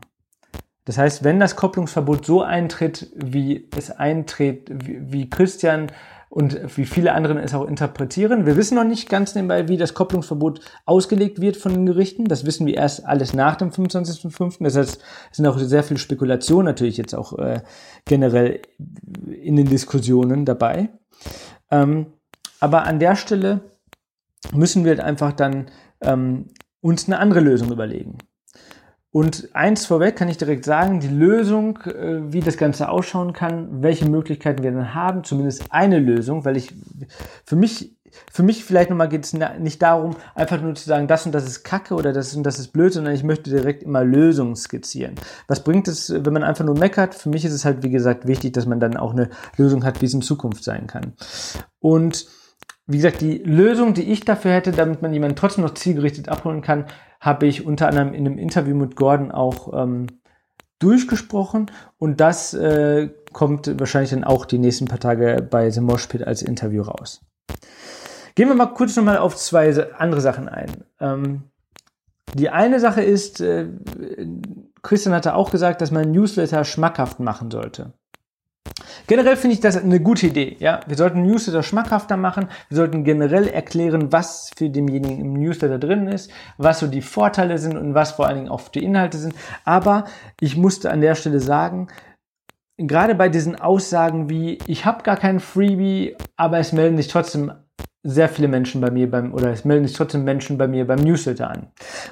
Das 0.85 0.97
heißt, 0.97 1.23
wenn 1.23 1.39
das 1.39 1.55
Kopplungsverbot 1.55 2.25
so 2.25 2.41
eintritt, 2.41 3.11
wie 3.15 3.69
es 3.75 3.91
eintritt, 3.91 4.69
wie, 4.69 5.11
wie 5.11 5.29
Christian 5.29 5.87
und 6.31 6.77
wie 6.77 6.85
viele 6.85 7.11
anderen 7.11 7.37
es 7.37 7.53
auch 7.53 7.67
interpretieren. 7.67 8.45
Wir 8.45 8.55
wissen 8.55 8.75
noch 8.75 8.85
nicht 8.85 9.09
ganz 9.09 9.35
nebenbei, 9.35 9.67
wie 9.67 9.75
das 9.75 9.93
Kopplungsverbot 9.93 10.61
ausgelegt 10.85 11.41
wird 11.41 11.57
von 11.57 11.73
den 11.73 11.85
Gerichten. 11.85 12.23
Das 12.23 12.45
wissen 12.45 12.65
wir 12.65 12.75
erst 12.75 13.05
alles 13.05 13.33
nach 13.33 13.57
dem 13.57 13.71
25.05. 13.71 14.63
Das 14.63 14.77
heißt, 14.77 15.01
es 15.29 15.37
sind 15.37 15.45
auch 15.45 15.57
sehr 15.57 15.83
viele 15.83 15.99
Spekulationen 15.99 16.67
natürlich 16.67 16.95
jetzt 16.95 17.13
auch 17.15 17.37
äh, 17.37 17.59
generell 18.05 18.61
in 19.29 19.57
den 19.57 19.67
Diskussionen 19.67 20.45
dabei. 20.45 20.87
Ähm, 21.69 22.05
aber 22.61 22.85
an 22.85 22.99
der 22.99 23.17
Stelle 23.17 23.59
müssen 24.53 24.85
wir 24.85 24.91
halt 24.91 25.01
einfach 25.01 25.33
dann 25.33 25.65
ähm, 25.99 26.45
uns 26.79 27.07
eine 27.07 27.19
andere 27.19 27.41
Lösung 27.41 27.73
überlegen. 27.73 28.19
Und 29.11 29.49
eins 29.53 29.85
vorweg 29.85 30.15
kann 30.15 30.29
ich 30.29 30.37
direkt 30.37 30.63
sagen, 30.63 31.01
die 31.01 31.09
Lösung, 31.09 31.77
äh, 31.79 32.31
wie 32.31 32.39
das 32.39 32.57
Ganze 32.57 32.89
ausschauen 32.89 33.33
kann, 33.33 33.83
welche 33.83 34.09
Möglichkeiten 34.09 34.63
wir 34.63 34.71
dann 34.71 34.93
haben, 34.93 35.23
zumindest 35.23 35.65
eine 35.69 35.99
Lösung, 35.99 36.45
weil 36.45 36.57
ich 36.57 36.73
für 37.45 37.55
mich 37.57 37.97
für 38.29 38.43
mich 38.43 38.65
vielleicht 38.65 38.89
nochmal 38.89 39.09
geht 39.09 39.23
es 39.23 39.33
nicht 39.33 39.81
darum, 39.81 40.15
einfach 40.35 40.61
nur 40.61 40.75
zu 40.75 40.85
sagen, 40.85 41.07
das 41.07 41.25
und 41.25 41.31
das 41.33 41.45
ist 41.45 41.63
Kacke 41.63 41.95
oder 41.95 42.13
das 42.13 42.35
und 42.35 42.43
das 42.43 42.59
ist 42.59 42.69
blöd, 42.73 42.93
sondern 42.93 43.13
ich 43.13 43.23
möchte 43.23 43.49
direkt 43.49 43.83
immer 43.83 44.03
Lösungen 44.03 44.55
skizzieren. 44.55 45.15
Was 45.47 45.63
bringt 45.63 45.87
es, 45.87 46.13
wenn 46.13 46.33
man 46.33 46.43
einfach 46.43 46.65
nur 46.65 46.77
meckert? 46.77 47.15
Für 47.15 47.29
mich 47.29 47.45
ist 47.45 47.53
es 47.53 47.65
halt, 47.65 47.83
wie 47.83 47.89
gesagt, 47.89 48.27
wichtig, 48.27 48.53
dass 48.53 48.65
man 48.65 48.79
dann 48.79 48.97
auch 48.97 49.13
eine 49.13 49.29
Lösung 49.57 49.85
hat, 49.85 50.01
wie 50.01 50.07
es 50.07 50.13
in 50.13 50.21
Zukunft 50.21 50.63
sein 50.63 50.87
kann. 50.87 51.13
Und 51.79 52.27
wie 52.87 52.97
gesagt, 52.97 53.21
die 53.21 53.37
Lösung, 53.37 53.93
die 53.93 54.11
ich 54.11 54.25
dafür 54.25 54.51
hätte, 54.51 54.71
damit 54.71 55.01
man 55.01 55.13
jemanden 55.13 55.37
trotzdem 55.37 55.63
noch 55.63 55.73
zielgerichtet 55.73 56.27
abholen 56.27 56.61
kann, 56.61 56.85
habe 57.21 57.45
ich 57.45 57.65
unter 57.65 57.87
anderem 57.87 58.13
in 58.13 58.25
einem 58.25 58.37
Interview 58.37 58.75
mit 58.75 58.97
Gordon 58.97 59.31
auch 59.31 59.71
ähm, 59.73 60.07
durchgesprochen 60.79 61.69
und 61.97 62.19
das 62.19 62.53
äh, 62.53 63.09
kommt 63.31 63.79
wahrscheinlich 63.79 64.09
dann 64.09 64.23
auch 64.23 64.45
die 64.45 64.57
nächsten 64.57 64.85
paar 64.85 64.99
Tage 64.99 65.47
bei 65.49 65.69
The 65.69 65.79
Mosh 65.79 66.07
Pit 66.07 66.25
als 66.25 66.41
Interview 66.41 66.81
raus. 66.81 67.21
Gehen 68.35 68.47
wir 68.47 68.55
mal 68.55 68.73
kurz 68.73 68.95
nochmal 68.95 69.19
auf 69.19 69.37
zwei 69.37 69.93
andere 69.93 70.21
Sachen 70.21 70.49
ein. 70.49 70.83
Ähm, 70.99 71.43
die 72.33 72.49
eine 72.49 72.79
Sache 72.79 73.01
ist, 73.01 73.41
äh, 73.41 73.67
Christian 74.81 75.13
hatte 75.13 75.35
auch 75.35 75.51
gesagt, 75.51 75.81
dass 75.81 75.91
man 75.91 76.11
Newsletter 76.11 76.63
schmackhaft 76.63 77.19
machen 77.19 77.51
sollte. 77.51 77.93
Generell 79.11 79.35
finde 79.35 79.55
ich 79.55 79.59
das 79.59 79.75
eine 79.75 79.99
gute 79.99 80.27
Idee. 80.27 80.55
Ja, 80.59 80.79
wir 80.87 80.95
sollten 80.95 81.23
Newsletter 81.23 81.63
schmackhafter 81.63 82.15
machen. 82.15 82.47
Wir 82.69 82.77
sollten 82.77 83.03
generell 83.03 83.47
erklären, 83.47 84.13
was 84.13 84.51
für 84.55 84.69
denjenigen 84.69 85.19
im 85.19 85.33
Newsletter 85.33 85.79
drin 85.79 86.07
ist, 86.07 86.31
was 86.57 86.79
so 86.79 86.87
die 86.87 87.01
Vorteile 87.01 87.57
sind 87.57 87.77
und 87.77 87.93
was 87.93 88.11
vor 88.11 88.27
allen 88.27 88.37
Dingen 88.37 88.49
auch 88.49 88.69
die 88.69 88.83
Inhalte 88.83 89.17
sind. 89.17 89.35
Aber 89.65 90.05
ich 90.39 90.55
musste 90.55 90.91
an 90.91 91.01
der 91.01 91.15
Stelle 91.15 91.41
sagen, 91.41 91.87
gerade 92.77 93.13
bei 93.13 93.27
diesen 93.27 93.59
Aussagen 93.59 94.29
wie 94.29 94.59
ich 94.65 94.85
habe 94.85 95.03
gar 95.03 95.17
kein 95.17 95.41
Freebie, 95.41 96.15
aber 96.37 96.59
es 96.59 96.71
melden 96.71 96.95
sich 96.95 97.09
trotzdem 97.09 97.51
sehr 98.03 98.29
viele 98.29 98.47
Menschen 98.47 98.79
bei 98.79 98.91
mir 98.91 99.11
beim, 99.11 99.33
oder 99.33 99.51
es 99.51 99.65
melden 99.65 99.87
sich 99.87 99.95
trotzdem 99.97 100.23
Menschen 100.23 100.57
bei 100.57 100.67
mir 100.67 100.87
beim 100.87 100.99
Newsletter 100.99 101.49
an. 101.49 101.67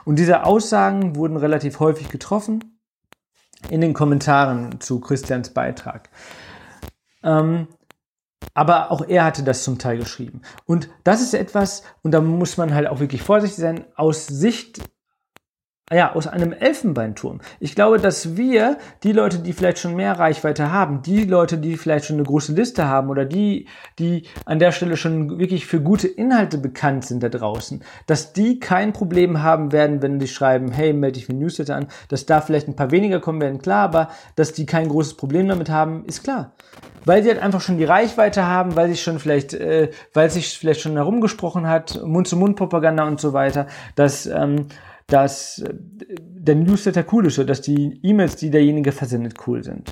Und 0.05 0.19
diese 0.19 0.43
Aussagen 0.43 1.15
wurden 1.15 1.37
relativ 1.37 1.79
häufig 1.79 2.09
getroffen 2.09 2.78
in 3.69 3.81
den 3.81 3.93
Kommentaren 3.93 4.79
zu 4.79 4.99
Christians 4.99 5.53
Beitrag. 5.53 6.09
Ähm, 7.23 7.67
aber 8.53 8.91
auch 8.91 9.07
er 9.07 9.25
hatte 9.25 9.43
das 9.43 9.63
zum 9.63 9.77
Teil 9.77 9.97
geschrieben. 9.97 10.41
Und 10.65 10.89
das 11.03 11.21
ist 11.21 11.33
etwas, 11.33 11.83
und 12.01 12.11
da 12.11 12.21
muss 12.21 12.57
man 12.57 12.73
halt 12.73 12.87
auch 12.87 12.99
wirklich 12.99 13.21
vorsichtig 13.21 13.59
sein, 13.59 13.85
aus 13.95 14.27
Sicht 14.27 14.81
ja, 15.91 16.13
aus 16.13 16.27
einem 16.27 16.53
Elfenbeinturm. 16.53 17.41
Ich 17.59 17.73
glaube, 17.73 17.97
dass 17.99 18.37
wir, 18.37 18.77
die 19.03 19.11
Leute, 19.11 19.39
die 19.39 19.53
vielleicht 19.53 19.79
schon 19.79 19.95
mehr 19.95 20.19
Reichweite 20.19 20.71
haben, 20.71 21.01
die 21.01 21.23
Leute, 21.23 21.57
die 21.57 21.77
vielleicht 21.77 22.05
schon 22.05 22.17
eine 22.17 22.25
große 22.25 22.53
Liste 22.53 22.87
haben 22.87 23.09
oder 23.09 23.25
die, 23.25 23.67
die 23.97 24.23
an 24.45 24.59
der 24.59 24.71
Stelle 24.71 24.97
schon 24.97 25.39
wirklich 25.39 25.65
für 25.65 25.81
gute 25.81 26.07
Inhalte 26.07 26.59
bekannt 26.59 27.05
sind 27.05 27.23
da 27.23 27.29
draußen, 27.29 27.83
dass 28.05 28.33
die 28.33 28.59
kein 28.59 28.93
Problem 28.93 29.41
haben 29.41 29.71
werden, 29.71 30.01
wenn 30.01 30.19
die 30.19 30.27
schreiben, 30.27 30.71
hey, 30.71 30.93
melde 30.93 31.13
dich 31.13 31.25
für 31.25 31.33
Newsletter 31.33 31.75
an, 31.75 31.87
dass 32.09 32.25
da 32.25 32.41
vielleicht 32.41 32.67
ein 32.67 32.75
paar 32.75 32.91
weniger 32.91 33.19
kommen 33.19 33.41
werden, 33.41 33.59
klar, 33.59 33.85
aber 33.85 34.09
dass 34.35 34.53
die 34.53 34.67
kein 34.67 34.89
großes 34.89 35.15
Problem 35.15 35.47
damit 35.47 35.69
haben, 35.69 36.05
ist 36.05 36.23
klar. 36.23 36.51
Weil 37.05 37.23
sie 37.23 37.29
halt 37.29 37.41
einfach 37.41 37.61
schon 37.61 37.77
die 37.77 37.85
Reichweite 37.85 38.45
haben, 38.45 38.75
weil 38.75 38.89
sich 38.89 39.01
schon 39.01 39.19
vielleicht, 39.19 39.53
äh, 39.53 39.89
weil 40.13 40.29
sich 40.29 40.57
vielleicht 40.57 40.81
schon 40.81 40.93
herumgesprochen 40.93 41.67
hat, 41.67 41.99
Mund-zu-Mund-Propaganda 42.05 43.07
und 43.07 43.19
so 43.19 43.33
weiter, 43.33 43.67
dass 43.95 44.27
ähm, 44.27 44.67
dass 45.09 45.59
äh, 45.59 45.73
der 45.73 46.55
Newsletter 46.55 47.03
cool 47.11 47.27
ist 47.27 47.37
oder 47.39 47.47
dass 47.47 47.61
die 47.61 47.99
E-Mails, 48.03 48.35
die 48.37 48.49
derjenige 48.49 48.91
versendet, 48.91 49.35
cool 49.47 49.63
sind. 49.63 49.91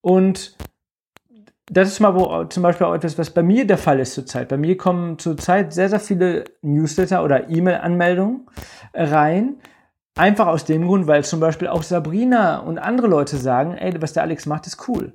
Und 0.00 0.56
das 1.66 1.88
ist 1.88 2.00
mal 2.00 2.14
wo, 2.14 2.44
zum 2.44 2.62
Beispiel 2.62 2.86
auch 2.86 2.94
etwas, 2.94 3.18
was 3.18 3.30
bei 3.30 3.42
mir 3.42 3.66
der 3.66 3.78
Fall 3.78 4.00
ist 4.00 4.14
zurzeit. 4.14 4.48
Bei 4.48 4.56
mir 4.56 4.76
kommen 4.76 5.18
zurzeit 5.18 5.72
sehr, 5.72 5.88
sehr 5.88 6.00
viele 6.00 6.44
Newsletter 6.60 7.24
oder 7.24 7.48
E-Mail-Anmeldungen 7.48 8.46
rein. 8.92 9.56
Einfach 10.14 10.48
aus 10.48 10.64
dem 10.66 10.86
Grund, 10.86 11.06
weil 11.06 11.24
zum 11.24 11.40
Beispiel 11.40 11.68
auch 11.68 11.82
Sabrina 11.82 12.58
und 12.58 12.78
andere 12.78 13.06
Leute 13.06 13.38
sagen, 13.38 13.74
ey, 13.74 13.94
was 14.02 14.12
der 14.12 14.24
Alex 14.24 14.44
macht, 14.44 14.66
ist 14.66 14.86
cool. 14.88 15.14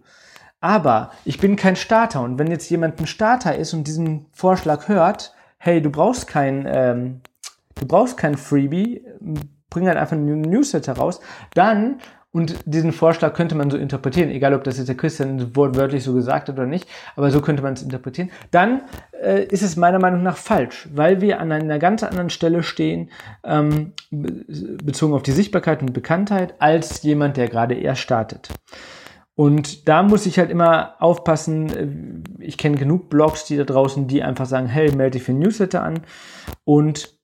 Aber 0.60 1.12
ich 1.24 1.38
bin 1.38 1.56
kein 1.56 1.76
Starter 1.76 2.22
und 2.22 2.40
wenn 2.40 2.50
jetzt 2.50 2.70
jemand 2.70 3.00
ein 3.00 3.06
Starter 3.06 3.56
ist 3.56 3.74
und 3.74 3.86
diesen 3.86 4.26
Vorschlag 4.32 4.88
hört, 4.88 5.36
hey, 5.60 5.82
du 5.82 5.92
brauchst 5.92 6.26
kein 6.28 6.66
ähm, 6.68 7.22
du 7.80 7.88
brauchst 7.88 8.18
kein 8.18 8.36
Freebie, 8.36 9.06
bring 9.70 9.88
halt 9.88 9.98
einfach 9.98 10.16
einen 10.16 10.42
Newsletter 10.42 10.94
raus, 10.94 11.20
dann 11.54 12.00
und 12.32 12.56
diesen 12.66 12.92
Vorschlag 12.92 13.34
könnte 13.34 13.56
man 13.56 13.72
so 13.72 13.78
interpretieren, 13.78 14.30
egal 14.30 14.54
ob 14.54 14.64
das 14.64 14.78
jetzt 14.78 14.88
der 14.88 14.98
Christian 14.98 15.56
wortwörtlich 15.56 16.04
so 16.04 16.14
gesagt 16.14 16.50
hat 16.50 16.56
oder 16.56 16.68
nicht, 16.68 16.88
aber 17.16 17.32
so 17.32 17.42
könnte 17.42 17.64
man 17.64 17.74
es 17.74 17.82
interpretieren. 17.82 18.30
Dann 18.52 18.82
äh, 19.24 19.46
ist 19.46 19.64
es 19.64 19.76
meiner 19.76 19.98
Meinung 19.98 20.22
nach 20.22 20.38
falsch, 20.38 20.88
weil 20.94 21.20
wir 21.20 21.40
an 21.40 21.52
einer 21.52 21.80
ganz 21.80 22.04
anderen 22.04 22.30
Stelle 22.30 22.62
stehen, 22.62 23.10
ähm, 23.44 23.94
bezogen 24.12 25.16
auf 25.16 25.24
die 25.24 25.32
Sichtbarkeit 25.32 25.82
und 25.82 25.94
Bekanntheit, 25.94 26.54
als 26.60 27.02
jemand, 27.02 27.38
der 27.38 27.48
gerade 27.48 27.74
erst 27.74 28.02
startet. 28.02 28.50
Und 29.34 29.88
da 29.88 30.04
muss 30.04 30.26
ich 30.26 30.38
halt 30.38 30.52
immer 30.52 30.96
aufpassen. 31.00 32.24
Äh, 32.40 32.44
ich 32.44 32.58
kenne 32.58 32.76
genug 32.76 33.10
Blogs, 33.10 33.46
die 33.46 33.58
da 33.58 33.64
draußen, 33.64 34.08
die 34.08 34.22
einfach 34.22 34.46
sagen, 34.46 34.68
hey, 34.68 34.92
melde 34.96 35.18
dich 35.18 35.24
für 35.24 35.34
Newsletter 35.34 35.82
an. 35.82 36.02
Und 36.66 37.17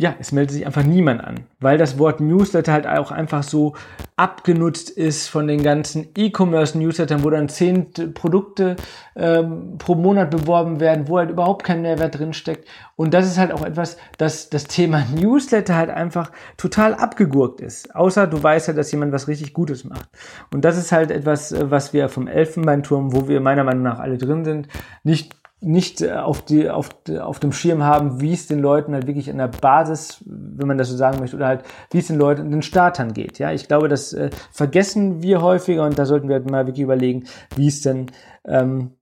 ja, 0.00 0.14
es 0.18 0.32
meldet 0.32 0.52
sich 0.54 0.64
einfach 0.64 0.82
niemand 0.82 1.22
an, 1.22 1.40
weil 1.60 1.76
das 1.76 1.98
Wort 1.98 2.22
Newsletter 2.22 2.72
halt 2.72 2.86
auch 2.86 3.10
einfach 3.10 3.42
so 3.42 3.74
abgenutzt 4.16 4.88
ist 4.88 5.28
von 5.28 5.46
den 5.46 5.62
ganzen 5.62 6.08
E-Commerce-Newslettern, 6.16 7.22
wo 7.22 7.28
dann 7.28 7.50
zehn 7.50 7.92
Produkte 8.14 8.76
ähm, 9.14 9.76
pro 9.76 9.94
Monat 9.94 10.30
beworben 10.30 10.80
werden, 10.80 11.06
wo 11.06 11.18
halt 11.18 11.28
überhaupt 11.28 11.64
kein 11.64 11.82
Mehrwert 11.82 12.18
drinsteckt. 12.18 12.66
Und 12.96 13.12
das 13.12 13.26
ist 13.26 13.36
halt 13.36 13.52
auch 13.52 13.62
etwas, 13.62 13.98
dass 14.16 14.48
das 14.48 14.64
Thema 14.64 15.04
Newsletter 15.14 15.76
halt 15.76 15.90
einfach 15.90 16.32
total 16.56 16.94
abgegurkt 16.94 17.60
ist. 17.60 17.94
Außer 17.94 18.26
du 18.26 18.42
weißt 18.42 18.68
ja, 18.68 18.74
dass 18.74 18.90
jemand 18.92 19.12
was 19.12 19.28
richtig 19.28 19.52
Gutes 19.52 19.84
macht. 19.84 20.08
Und 20.50 20.64
das 20.64 20.78
ist 20.78 20.92
halt 20.92 21.10
etwas, 21.10 21.52
äh, 21.52 21.70
was 21.70 21.92
wir 21.92 22.08
vom 22.08 22.26
Elfenbeinturm, 22.26 23.12
wo 23.12 23.28
wir 23.28 23.42
meiner 23.42 23.64
Meinung 23.64 23.82
nach 23.82 23.98
alle 23.98 24.16
drin 24.16 24.46
sind, 24.46 24.68
nicht 25.04 25.34
nicht 25.60 26.00
äh, 26.00 26.12
auf, 26.12 26.42
die, 26.42 26.70
auf, 26.70 26.88
auf 27.20 27.38
dem 27.38 27.52
Schirm 27.52 27.82
haben, 27.82 28.20
wie 28.20 28.32
es 28.32 28.46
den 28.46 28.60
Leuten 28.60 28.94
halt 28.94 29.06
wirklich 29.06 29.30
an 29.30 29.38
der 29.38 29.48
Basis, 29.48 30.22
wenn 30.24 30.66
man 30.66 30.78
das 30.78 30.88
so 30.88 30.96
sagen 30.96 31.20
möchte, 31.20 31.36
oder 31.36 31.46
halt, 31.46 31.64
wie 31.90 31.98
es 31.98 32.06
den 32.06 32.18
Leuten, 32.18 32.50
den 32.50 32.62
Startern 32.62 33.12
geht. 33.12 33.38
Ja, 33.38 33.52
ich 33.52 33.68
glaube, 33.68 33.88
das 33.88 34.12
äh, 34.12 34.30
vergessen 34.50 35.22
wir 35.22 35.42
häufiger 35.42 35.84
und 35.84 35.98
da 35.98 36.06
sollten 36.06 36.28
wir 36.28 36.36
halt 36.36 36.50
mal 36.50 36.66
wirklich 36.66 36.82
überlegen, 36.82 37.24
wie 37.54 37.68
es 37.68 37.82
denn, 37.82 38.06
ähm, 38.46 38.92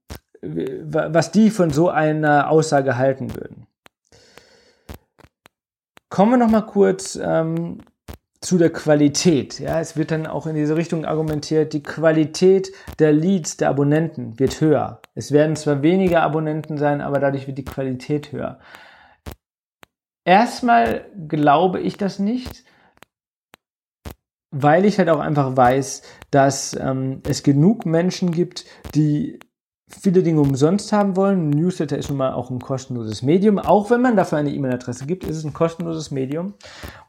was 0.41 1.31
die 1.31 1.49
von 1.49 1.69
so 1.69 1.89
einer 1.89 2.49
Aussage 2.49 2.97
halten 2.97 3.35
würden. 3.35 3.67
Kommen 6.09 6.31
wir 6.31 6.37
noch 6.37 6.49
mal 6.49 6.61
kurz 6.65 7.19
ähm, 7.21 7.79
zu 8.41 8.57
der 8.57 8.71
Qualität. 8.71 9.59
Ja, 9.59 9.79
es 9.79 9.97
wird 9.97 10.11
dann 10.11 10.25
auch 10.25 10.47
in 10.47 10.55
diese 10.55 10.75
Richtung 10.75 11.05
argumentiert, 11.05 11.73
die 11.73 11.83
Qualität 11.83 12.71
der 12.97 13.11
Leads, 13.11 13.57
der 13.57 13.69
Abonnenten 13.69 14.39
wird 14.39 14.61
höher. 14.61 15.01
Es 15.13 15.31
werden 15.31 15.55
zwar 15.55 15.81
weniger 15.81 16.21
Abonnenten 16.21 16.77
sein, 16.77 17.01
aber 17.01 17.19
dadurch 17.19 17.47
wird 17.47 17.57
die 17.57 17.65
Qualität 17.65 18.31
höher. 18.31 18.59
Erstmal 20.23 21.05
glaube 21.27 21.81
ich 21.81 21.97
das 21.97 22.19
nicht, 22.19 22.63
weil 24.51 24.85
ich 24.85 24.97
halt 24.97 25.09
auch 25.09 25.19
einfach 25.19 25.57
weiß, 25.57 26.03
dass 26.31 26.75
ähm, 26.79 27.21
es 27.27 27.43
genug 27.43 27.85
Menschen 27.85 28.31
gibt, 28.31 28.65
die 28.95 29.39
viele 29.89 30.23
Dinge 30.23 30.41
umsonst 30.41 30.93
haben 30.93 31.15
wollen. 31.15 31.49
Newsletter 31.49 31.97
ist 31.97 32.09
nun 32.09 32.19
mal 32.19 32.33
auch 32.33 32.49
ein 32.49 32.59
kostenloses 32.59 33.23
Medium. 33.23 33.57
Auch 33.57 33.89
wenn 33.89 34.01
man 34.01 34.15
dafür 34.15 34.37
eine 34.37 34.51
E-Mail-Adresse 34.51 35.05
gibt, 35.05 35.23
ist 35.23 35.37
es 35.37 35.43
ein 35.43 35.53
kostenloses 35.53 36.11
Medium. 36.11 36.53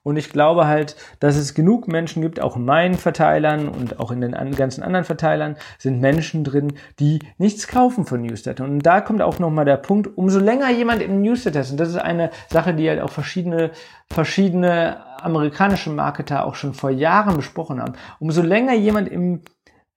Und 0.02 0.16
ich 0.16 0.30
glaube 0.30 0.66
halt, 0.66 0.96
dass 1.20 1.36
es 1.36 1.54
genug 1.54 1.88
Menschen 1.88 2.22
gibt, 2.22 2.40
auch 2.40 2.56
in 2.56 2.64
meinen 2.64 2.94
Verteilern 2.94 3.68
und 3.68 4.00
auch 4.00 4.10
in 4.10 4.22
den 4.22 4.32
ganzen 4.56 4.82
anderen 4.82 5.04
Verteilern 5.04 5.56
sind 5.78 6.00
Menschen 6.00 6.42
drin, 6.42 6.72
die 6.98 7.18
nichts 7.36 7.68
kaufen 7.68 8.06
von 8.06 8.22
Newsletter. 8.22 8.64
Und 8.64 8.80
da 8.80 9.02
kommt 9.02 9.20
auch 9.20 9.38
nochmal 9.38 9.66
der 9.66 9.76
Punkt, 9.76 10.16
umso 10.16 10.38
länger 10.38 10.70
jemand 10.70 11.02
im 11.02 11.20
Newsletter 11.20 11.60
ist, 11.60 11.70
und 11.70 11.78
das 11.78 11.90
ist 11.90 11.96
eine 11.96 12.30
Sache, 12.48 12.74
die 12.74 12.88
halt 12.88 13.00
auch 13.00 13.10
verschiedene, 13.10 13.72
verschiedene 14.08 14.98
amerikanische 15.22 15.90
Marketer 15.90 16.46
auch 16.46 16.54
schon 16.54 16.72
vor 16.72 16.90
Jahren 16.90 17.36
besprochen 17.36 17.80
haben, 17.80 17.92
umso 18.18 18.40
länger 18.40 18.74
jemand 18.74 19.08
im 19.08 19.42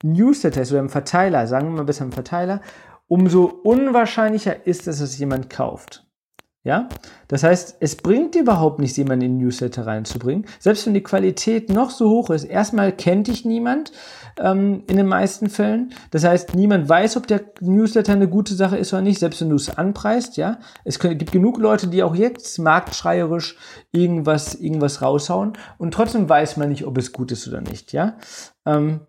Newsletter 0.03 0.61
ist 0.61 0.71
oder 0.71 0.81
im 0.81 0.89
Verteiler, 0.89 1.47
sagen 1.47 1.69
wir 1.69 1.77
mal 1.77 1.85
besser 1.85 2.05
im 2.05 2.11
Verteiler, 2.11 2.61
umso 3.07 3.45
unwahrscheinlicher 3.45 4.67
ist 4.67 4.87
es, 4.87 4.99
dass 4.99 5.17
jemand 5.17 5.49
kauft. 5.49 6.05
Ja? 6.63 6.87
Das 7.27 7.43
heißt, 7.43 7.77
es 7.81 7.97
bringt 7.97 8.35
überhaupt 8.35 8.79
nichts, 8.79 8.95
jemanden 8.95 9.25
in 9.25 9.37
Newsletter 9.37 9.85
reinzubringen. 9.85 10.45
Selbst 10.59 10.85
wenn 10.85 10.93
die 10.93 11.03
Qualität 11.03 11.69
noch 11.69 11.89
so 11.89 12.09
hoch 12.09 12.29
ist. 12.29 12.45
Erstmal 12.45 12.93
kennt 12.93 13.27
dich 13.27 13.43
niemand 13.43 13.91
ähm, 14.39 14.83
in 14.87 14.95
den 14.95 15.07
meisten 15.07 15.49
Fällen. 15.49 15.93
Das 16.11 16.23
heißt, 16.23 16.55
niemand 16.55 16.87
weiß, 16.87 17.17
ob 17.17 17.27
der 17.27 17.41
Newsletter 17.59 18.13
eine 18.13 18.29
gute 18.29 18.55
Sache 18.55 18.77
ist 18.77 18.93
oder 18.93 19.01
nicht, 19.01 19.19
selbst 19.19 19.41
wenn 19.41 19.49
du 19.49 19.57
es 19.57 19.77
anpreist. 19.77 20.37
Ja? 20.37 20.59
Es 20.85 20.99
gibt 20.99 21.33
genug 21.33 21.57
Leute, 21.59 21.87
die 21.87 22.01
auch 22.01 22.15
jetzt 22.15 22.57
marktschreierisch 22.59 23.57
irgendwas, 23.91 24.55
irgendwas 24.55 25.01
raushauen 25.01 25.53
und 25.77 25.93
trotzdem 25.93 26.29
weiß 26.29 26.55
man 26.57 26.69
nicht, 26.69 26.85
ob 26.85 26.97
es 26.97 27.11
gut 27.11 27.33
ist 27.33 27.47
oder 27.47 27.59
nicht. 27.59 27.91
Ja? 27.91 28.15
Ähm, 28.65 29.01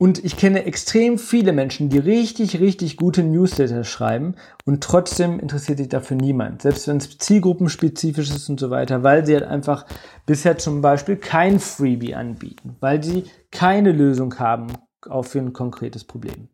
und 0.00 0.24
ich 0.24 0.38
kenne 0.38 0.64
extrem 0.64 1.18
viele 1.18 1.52
Menschen, 1.52 1.90
die 1.90 1.98
richtig, 1.98 2.58
richtig 2.58 2.96
gute 2.96 3.22
Newsletter 3.22 3.84
schreiben 3.84 4.34
und 4.64 4.82
trotzdem 4.82 5.38
interessiert 5.38 5.76
sich 5.76 5.90
dafür 5.90 6.16
niemand. 6.16 6.62
Selbst 6.62 6.88
wenn 6.88 6.96
es 6.96 7.18
zielgruppenspezifisch 7.18 8.30
ist 8.30 8.48
und 8.48 8.58
so 8.58 8.70
weiter, 8.70 9.02
weil 9.02 9.26
sie 9.26 9.34
halt 9.34 9.44
einfach 9.44 9.84
bisher 10.24 10.56
zum 10.56 10.80
Beispiel 10.80 11.16
kein 11.16 11.60
Freebie 11.60 12.14
anbieten, 12.14 12.76
weil 12.80 13.04
sie 13.04 13.24
keine 13.50 13.92
Lösung 13.92 14.38
haben 14.38 14.68
auf 15.06 15.28
für 15.28 15.40
ein 15.40 15.52
konkretes 15.52 16.04
Problem. 16.04 16.48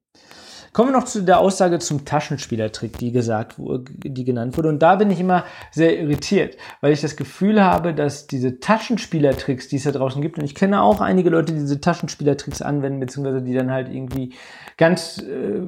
Kommen 0.76 0.90
wir 0.90 0.98
noch 0.98 1.06
zu 1.06 1.22
der 1.22 1.38
Aussage 1.38 1.78
zum 1.78 2.04
Taschenspielertrick, 2.04 2.98
die 2.98 3.10
gesagt, 3.10 3.54
die 3.56 4.24
genannt 4.24 4.58
wurde. 4.58 4.68
Und 4.68 4.82
da 4.82 4.96
bin 4.96 5.10
ich 5.10 5.18
immer 5.18 5.46
sehr 5.70 5.98
irritiert, 5.98 6.58
weil 6.82 6.92
ich 6.92 7.00
das 7.00 7.16
Gefühl 7.16 7.64
habe, 7.64 7.94
dass 7.94 8.26
diese 8.26 8.60
Taschenspielertricks, 8.60 9.68
die 9.68 9.76
es 9.76 9.84
da 9.84 9.92
draußen 9.92 10.20
gibt, 10.20 10.38
und 10.38 10.44
ich 10.44 10.54
kenne 10.54 10.82
auch 10.82 11.00
einige 11.00 11.30
Leute, 11.30 11.54
die 11.54 11.60
diese 11.60 11.80
Taschenspielertricks 11.80 12.60
anwenden, 12.60 13.00
beziehungsweise 13.00 13.40
die 13.40 13.54
dann 13.54 13.70
halt 13.70 13.88
irgendwie 13.88 14.34
ganz 14.76 15.16
äh, 15.16 15.62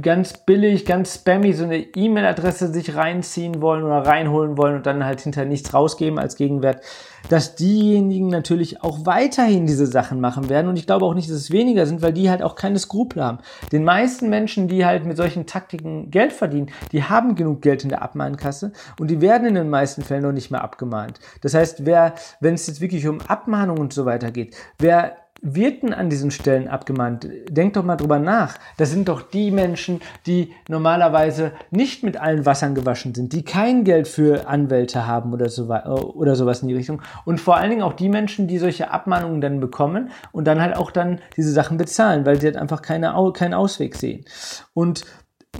ganz 0.00 0.34
billig, 0.34 0.86
ganz 0.86 1.16
spammy 1.16 1.52
so 1.52 1.64
eine 1.64 1.78
E-Mail-Adresse 1.78 2.72
sich 2.72 2.94
reinziehen 2.94 3.60
wollen 3.60 3.82
oder 3.82 4.06
reinholen 4.06 4.56
wollen 4.56 4.76
und 4.76 4.86
dann 4.86 5.04
halt 5.04 5.20
hinterher 5.20 5.48
nichts 5.48 5.74
rausgeben 5.74 6.18
als 6.18 6.36
Gegenwert, 6.36 6.82
dass 7.28 7.56
diejenigen 7.56 8.28
natürlich 8.28 8.82
auch 8.82 9.06
weiterhin 9.06 9.66
diese 9.66 9.86
Sachen 9.86 10.20
machen 10.20 10.48
werden. 10.48 10.68
Und 10.68 10.76
ich 10.76 10.86
glaube 10.86 11.04
auch 11.04 11.14
nicht, 11.14 11.28
dass 11.28 11.36
es 11.36 11.50
weniger 11.50 11.86
sind, 11.86 12.00
weil 12.00 12.12
die 12.12 12.30
halt 12.30 12.42
auch 12.42 12.54
keine 12.54 12.78
Skrupel 12.78 13.24
haben. 13.24 13.38
Den 13.72 13.84
meisten 13.84 14.28
Menschen, 14.28 14.68
die 14.68 14.86
halt 14.86 15.04
mit 15.04 15.16
solchen 15.16 15.46
Taktiken 15.46 16.10
Geld 16.10 16.32
verdienen, 16.32 16.70
die 16.92 17.02
haben 17.02 17.34
genug 17.34 17.62
Geld 17.62 17.82
in 17.82 17.88
der 17.88 18.02
Abmahnkasse 18.02 18.72
und 19.00 19.10
die 19.10 19.20
werden 19.20 19.48
in 19.48 19.54
den 19.54 19.70
meisten 19.70 20.02
Fällen 20.02 20.22
noch 20.22 20.32
nicht 20.32 20.50
mehr 20.50 20.62
abgemahnt. 20.62 21.18
Das 21.40 21.54
heißt, 21.54 21.84
wer, 21.86 22.14
wenn 22.40 22.54
es 22.54 22.66
jetzt 22.66 22.80
wirklich 22.80 23.06
um 23.08 23.20
Abmahnung 23.20 23.78
und 23.78 23.92
so 23.92 24.04
weiter 24.04 24.30
geht, 24.30 24.56
wer 24.78 25.16
wird 25.42 25.82
denn 25.82 25.92
an 25.92 26.08
diesen 26.08 26.30
Stellen 26.30 26.68
abgemahnt? 26.68 27.28
Denkt 27.50 27.76
doch 27.76 27.82
mal 27.82 27.96
drüber 27.96 28.20
nach. 28.20 28.54
Das 28.76 28.90
sind 28.90 29.08
doch 29.08 29.22
die 29.22 29.50
Menschen, 29.50 30.00
die 30.24 30.52
normalerweise 30.68 31.50
nicht 31.70 32.04
mit 32.04 32.16
allen 32.16 32.46
Wassern 32.46 32.76
gewaschen 32.76 33.12
sind, 33.12 33.32
die 33.32 33.44
kein 33.44 33.82
Geld 33.82 34.06
für 34.06 34.48
Anwälte 34.48 35.06
haben 35.06 35.32
oder, 35.32 35.48
so, 35.48 35.64
oder 35.68 36.36
sowas 36.36 36.62
in 36.62 36.68
die 36.68 36.74
Richtung. 36.74 37.02
Und 37.24 37.40
vor 37.40 37.56
allen 37.56 37.70
Dingen 37.70 37.82
auch 37.82 37.94
die 37.94 38.08
Menschen, 38.08 38.46
die 38.46 38.58
solche 38.58 38.92
Abmahnungen 38.92 39.40
dann 39.40 39.58
bekommen 39.58 40.10
und 40.30 40.46
dann 40.46 40.60
halt 40.60 40.76
auch 40.76 40.92
dann 40.92 41.20
diese 41.36 41.50
Sachen 41.50 41.76
bezahlen, 41.76 42.24
weil 42.24 42.40
sie 42.40 42.46
halt 42.46 42.56
einfach 42.56 42.80
keine, 42.80 43.12
keinen 43.34 43.54
Ausweg 43.54 43.96
sehen. 43.96 44.24
Und 44.74 45.04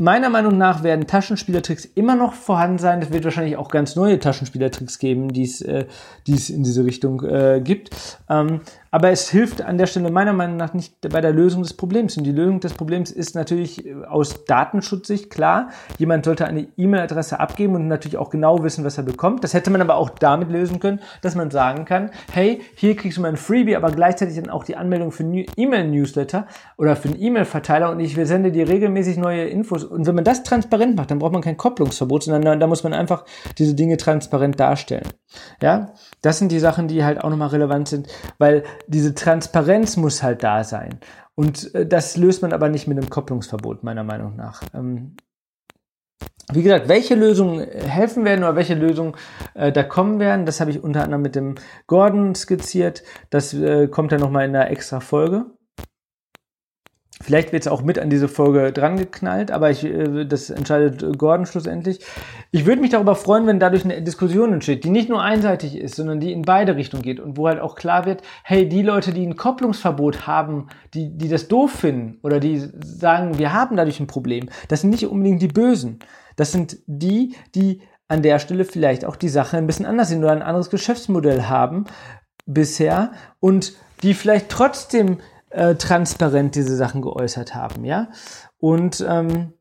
Meiner 0.00 0.30
Meinung 0.30 0.56
nach 0.56 0.82
werden 0.82 1.06
Taschenspielertricks 1.06 1.84
immer 1.84 2.16
noch 2.16 2.32
vorhanden 2.32 2.78
sein. 2.78 3.02
Es 3.02 3.12
wird 3.12 3.24
wahrscheinlich 3.24 3.58
auch 3.58 3.68
ganz 3.68 3.94
neue 3.94 4.18
Taschenspielertricks 4.18 4.98
geben, 4.98 5.34
die 5.34 5.42
es, 5.42 5.60
äh, 5.60 5.84
es 6.26 6.48
in 6.48 6.62
diese 6.62 6.86
Richtung 6.86 7.22
äh, 7.22 7.60
gibt. 7.62 7.90
Ähm, 8.30 8.62
aber 8.92 9.10
es 9.10 9.30
hilft 9.30 9.62
an 9.62 9.78
der 9.78 9.86
Stelle 9.86 10.10
meiner 10.10 10.34
Meinung 10.34 10.58
nach 10.58 10.74
nicht 10.74 11.00
bei 11.08 11.22
der 11.22 11.32
Lösung 11.32 11.62
des 11.62 11.72
Problems. 11.72 12.18
Und 12.18 12.24
die 12.24 12.32
Lösung 12.32 12.60
des 12.60 12.74
Problems 12.74 13.10
ist 13.10 13.34
natürlich 13.34 13.86
äh, 13.86 14.04
aus 14.04 14.44
Datenschutzsicht 14.44 15.30
klar. 15.30 15.70
Jemand 15.98 16.26
sollte 16.26 16.46
eine 16.46 16.68
E-Mail-Adresse 16.76 17.40
abgeben 17.40 17.74
und 17.74 17.88
natürlich 17.88 18.18
auch 18.18 18.28
genau 18.28 18.62
wissen, 18.62 18.84
was 18.84 18.98
er 18.98 19.04
bekommt. 19.04 19.44
Das 19.44 19.54
hätte 19.54 19.70
man 19.70 19.80
aber 19.80 19.96
auch 19.96 20.10
damit 20.10 20.50
lösen 20.50 20.78
können, 20.78 21.00
dass 21.22 21.34
man 21.34 21.50
sagen 21.50 21.86
kann, 21.86 22.10
hey, 22.30 22.60
hier 22.74 22.94
kriegst 22.94 23.16
du 23.16 23.22
mal 23.22 23.28
ein 23.28 23.38
Freebie, 23.38 23.76
aber 23.76 23.90
gleichzeitig 23.90 24.36
dann 24.36 24.50
auch 24.50 24.64
die 24.64 24.76
Anmeldung 24.76 25.10
für 25.10 25.22
einen 25.22 25.46
E-Mail-Newsletter 25.56 26.46
oder 26.76 26.94
für 26.94 27.08
einen 27.08 27.20
E-Mail-Verteiler 27.20 27.90
und 27.90 27.98
ich 27.98 28.14
sende 28.14 28.52
dir 28.52 28.68
regelmäßig 28.68 29.16
neue 29.16 29.44
Infos. 29.46 29.84
Und 29.84 30.06
wenn 30.06 30.14
man 30.14 30.24
das 30.24 30.42
transparent 30.42 30.96
macht, 30.96 31.10
dann 31.10 31.18
braucht 31.18 31.32
man 31.32 31.40
kein 31.40 31.56
Kopplungsverbot, 31.56 32.24
sondern 32.24 32.60
da 32.60 32.66
muss 32.66 32.84
man 32.84 32.92
einfach 32.92 33.24
diese 33.56 33.74
Dinge 33.74 33.96
transparent 33.96 34.60
darstellen. 34.60 35.08
Ja, 35.62 35.94
das 36.20 36.38
sind 36.38 36.52
die 36.52 36.58
Sachen, 36.58 36.88
die 36.88 37.04
halt 37.04 37.24
auch 37.24 37.30
nochmal 37.30 37.48
relevant 37.48 37.88
sind, 37.88 38.08
weil 38.36 38.64
diese 38.86 39.14
Transparenz 39.14 39.96
muss 39.96 40.22
halt 40.22 40.42
da 40.42 40.64
sein. 40.64 40.98
Und 41.34 41.74
äh, 41.74 41.86
das 41.86 42.16
löst 42.16 42.42
man 42.42 42.52
aber 42.52 42.68
nicht 42.68 42.86
mit 42.86 42.98
einem 42.98 43.10
Kopplungsverbot, 43.10 43.82
meiner 43.82 44.04
Meinung 44.04 44.36
nach. 44.36 44.62
Ähm, 44.74 45.16
wie 46.52 46.62
gesagt, 46.62 46.88
welche 46.88 47.14
Lösungen 47.14 47.60
helfen 47.60 48.24
werden 48.24 48.44
oder 48.44 48.56
welche 48.56 48.74
Lösungen 48.74 49.14
äh, 49.54 49.72
da 49.72 49.82
kommen 49.82 50.18
werden, 50.18 50.44
das 50.44 50.60
habe 50.60 50.70
ich 50.70 50.82
unter 50.82 51.02
anderem 51.02 51.22
mit 51.22 51.34
dem 51.34 51.54
Gordon 51.86 52.34
skizziert. 52.34 53.02
Das 53.30 53.54
äh, 53.54 53.88
kommt 53.88 54.12
dann 54.12 54.20
nochmal 54.20 54.46
in 54.46 54.54
einer 54.54 54.70
extra 54.70 55.00
Folge. 55.00 55.46
Vielleicht 57.20 57.52
wird 57.52 57.62
es 57.62 57.68
auch 57.68 57.82
mit 57.82 57.98
an 57.98 58.10
diese 58.10 58.26
Folge 58.26 58.72
dran 58.72 58.96
geknallt, 58.96 59.50
aber 59.50 59.70
ich, 59.70 59.84
äh, 59.84 60.24
das 60.24 60.50
entscheidet 60.50 61.18
Gordon 61.18 61.46
schlussendlich. 61.46 62.00
Ich 62.50 62.66
würde 62.66 62.80
mich 62.80 62.90
darüber 62.90 63.14
freuen, 63.14 63.46
wenn 63.46 63.60
dadurch 63.60 63.84
eine 63.84 64.02
Diskussion 64.02 64.52
entsteht, 64.52 64.84
die 64.84 64.90
nicht 64.90 65.08
nur 65.08 65.22
einseitig 65.22 65.76
ist, 65.76 65.96
sondern 65.96 66.20
die 66.20 66.32
in 66.32 66.42
beide 66.42 66.74
Richtungen 66.74 67.02
geht 67.02 67.20
und 67.20 67.36
wo 67.36 67.46
halt 67.46 67.60
auch 67.60 67.74
klar 67.74 68.06
wird, 68.06 68.22
hey, 68.42 68.68
die 68.68 68.82
Leute, 68.82 69.12
die 69.12 69.26
ein 69.26 69.36
Kopplungsverbot 69.36 70.26
haben, 70.26 70.68
die, 70.94 71.16
die 71.16 71.28
das 71.28 71.48
doof 71.48 71.70
finden 71.70 72.18
oder 72.22 72.40
die 72.40 72.58
sagen, 72.82 73.38
wir 73.38 73.52
haben 73.52 73.76
dadurch 73.76 74.00
ein 74.00 74.06
Problem, 74.06 74.48
das 74.68 74.80
sind 74.80 74.90
nicht 74.90 75.06
unbedingt 75.06 75.42
die 75.42 75.48
Bösen. 75.48 75.98
Das 76.36 76.50
sind 76.50 76.78
die, 76.86 77.36
die 77.54 77.82
an 78.08 78.22
der 78.22 78.38
Stelle 78.38 78.64
vielleicht 78.64 79.04
auch 79.04 79.16
die 79.16 79.28
Sache 79.28 79.56
ein 79.56 79.66
bisschen 79.66 79.86
anders 79.86 80.08
sehen 80.08 80.24
oder 80.24 80.32
ein 80.32 80.42
anderes 80.42 80.70
Geschäftsmodell 80.70 81.44
haben 81.44 81.84
bisher 82.46 83.12
und 83.38 83.74
die 84.02 84.14
vielleicht 84.14 84.48
trotzdem 84.48 85.18
äh, 85.52 85.74
transparent 85.74 86.54
diese 86.54 86.76
Sachen 86.76 87.02
geäußert 87.02 87.54
haben, 87.54 87.84
ja. 87.84 88.08
Und 88.58 89.04
ähm, 89.08 89.52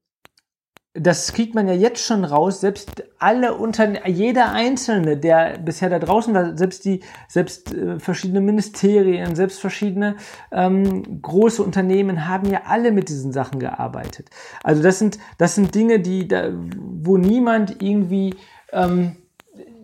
das 0.94 1.32
kriegt 1.32 1.56
man 1.56 1.68
ja 1.70 1.74
jetzt 1.74 2.06
schon 2.06 2.26
raus, 2.26 2.60
selbst 2.60 3.04
alle 3.18 3.56
unter 3.56 4.06
jeder 4.08 4.52
einzelne, 4.52 5.16
der 5.16 5.58
bisher 5.58 5.90
da 5.90 6.00
draußen 6.00 6.34
war, 6.34 6.58
selbst 6.58 6.84
die, 6.84 7.02
selbst 7.30 7.74
äh, 7.74 7.98
verschiedene 7.98 8.42
Ministerien, 8.42 9.36
selbst 9.36 9.62
verschiedene 9.62 10.18
ähm, 10.52 11.22
große 11.22 11.64
Unternehmen 11.64 12.28
haben 12.28 12.50
ja 12.50 12.64
alle 12.66 12.92
mit 12.92 13.08
diesen 13.08 13.32
Sachen 13.32 13.60
gearbeitet. 13.60 14.30
Also 14.64 14.84
das 14.84 15.00
sind, 15.00 15.18
das 15.38 15.56
sind 15.56 15.74
Dinge, 15.74 16.02
die 16.02 16.28
da, 16.28 16.50
wo 16.52 17.18
niemand 17.18 17.82
irgendwie 17.82 18.36
ähm, 18.74 19.16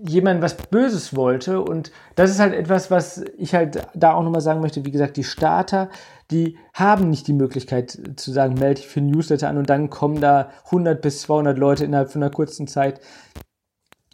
jemand 0.06 0.42
was 0.42 0.56
Böses 0.56 1.16
wollte. 1.16 1.62
Und 1.62 1.92
das 2.16 2.32
ist 2.32 2.40
halt 2.40 2.54
etwas, 2.54 2.92
was 2.92 3.24
ich 3.38 3.56
halt 3.56 3.88
da 3.96 4.14
auch 4.14 4.24
nochmal 4.24 4.42
sagen 4.42 4.62
möchte. 4.62 4.86
Wie 4.86 4.92
gesagt, 4.92 5.18
die 5.18 5.24
Starter, 5.24 5.90
die 6.32 6.58
haben 6.74 7.10
nicht 7.10 7.28
die 7.28 7.34
Möglichkeit 7.34 7.98
zu 8.16 8.32
sagen, 8.32 8.56
melde 8.56 8.82
dich 8.82 8.88
für 8.88 9.02
Newsletter 9.02 9.50
an 9.50 9.58
und 9.58 9.70
dann 9.70 9.90
kommen 9.90 10.22
da 10.22 10.52
100 10.66 11.02
bis 11.02 11.22
200 11.22 11.58
Leute 11.58 11.86
innerhalb 11.86 12.12
von 12.12 12.22
einer 12.22 12.32
kurzen 12.32 12.68
Zeit. 12.68 13.00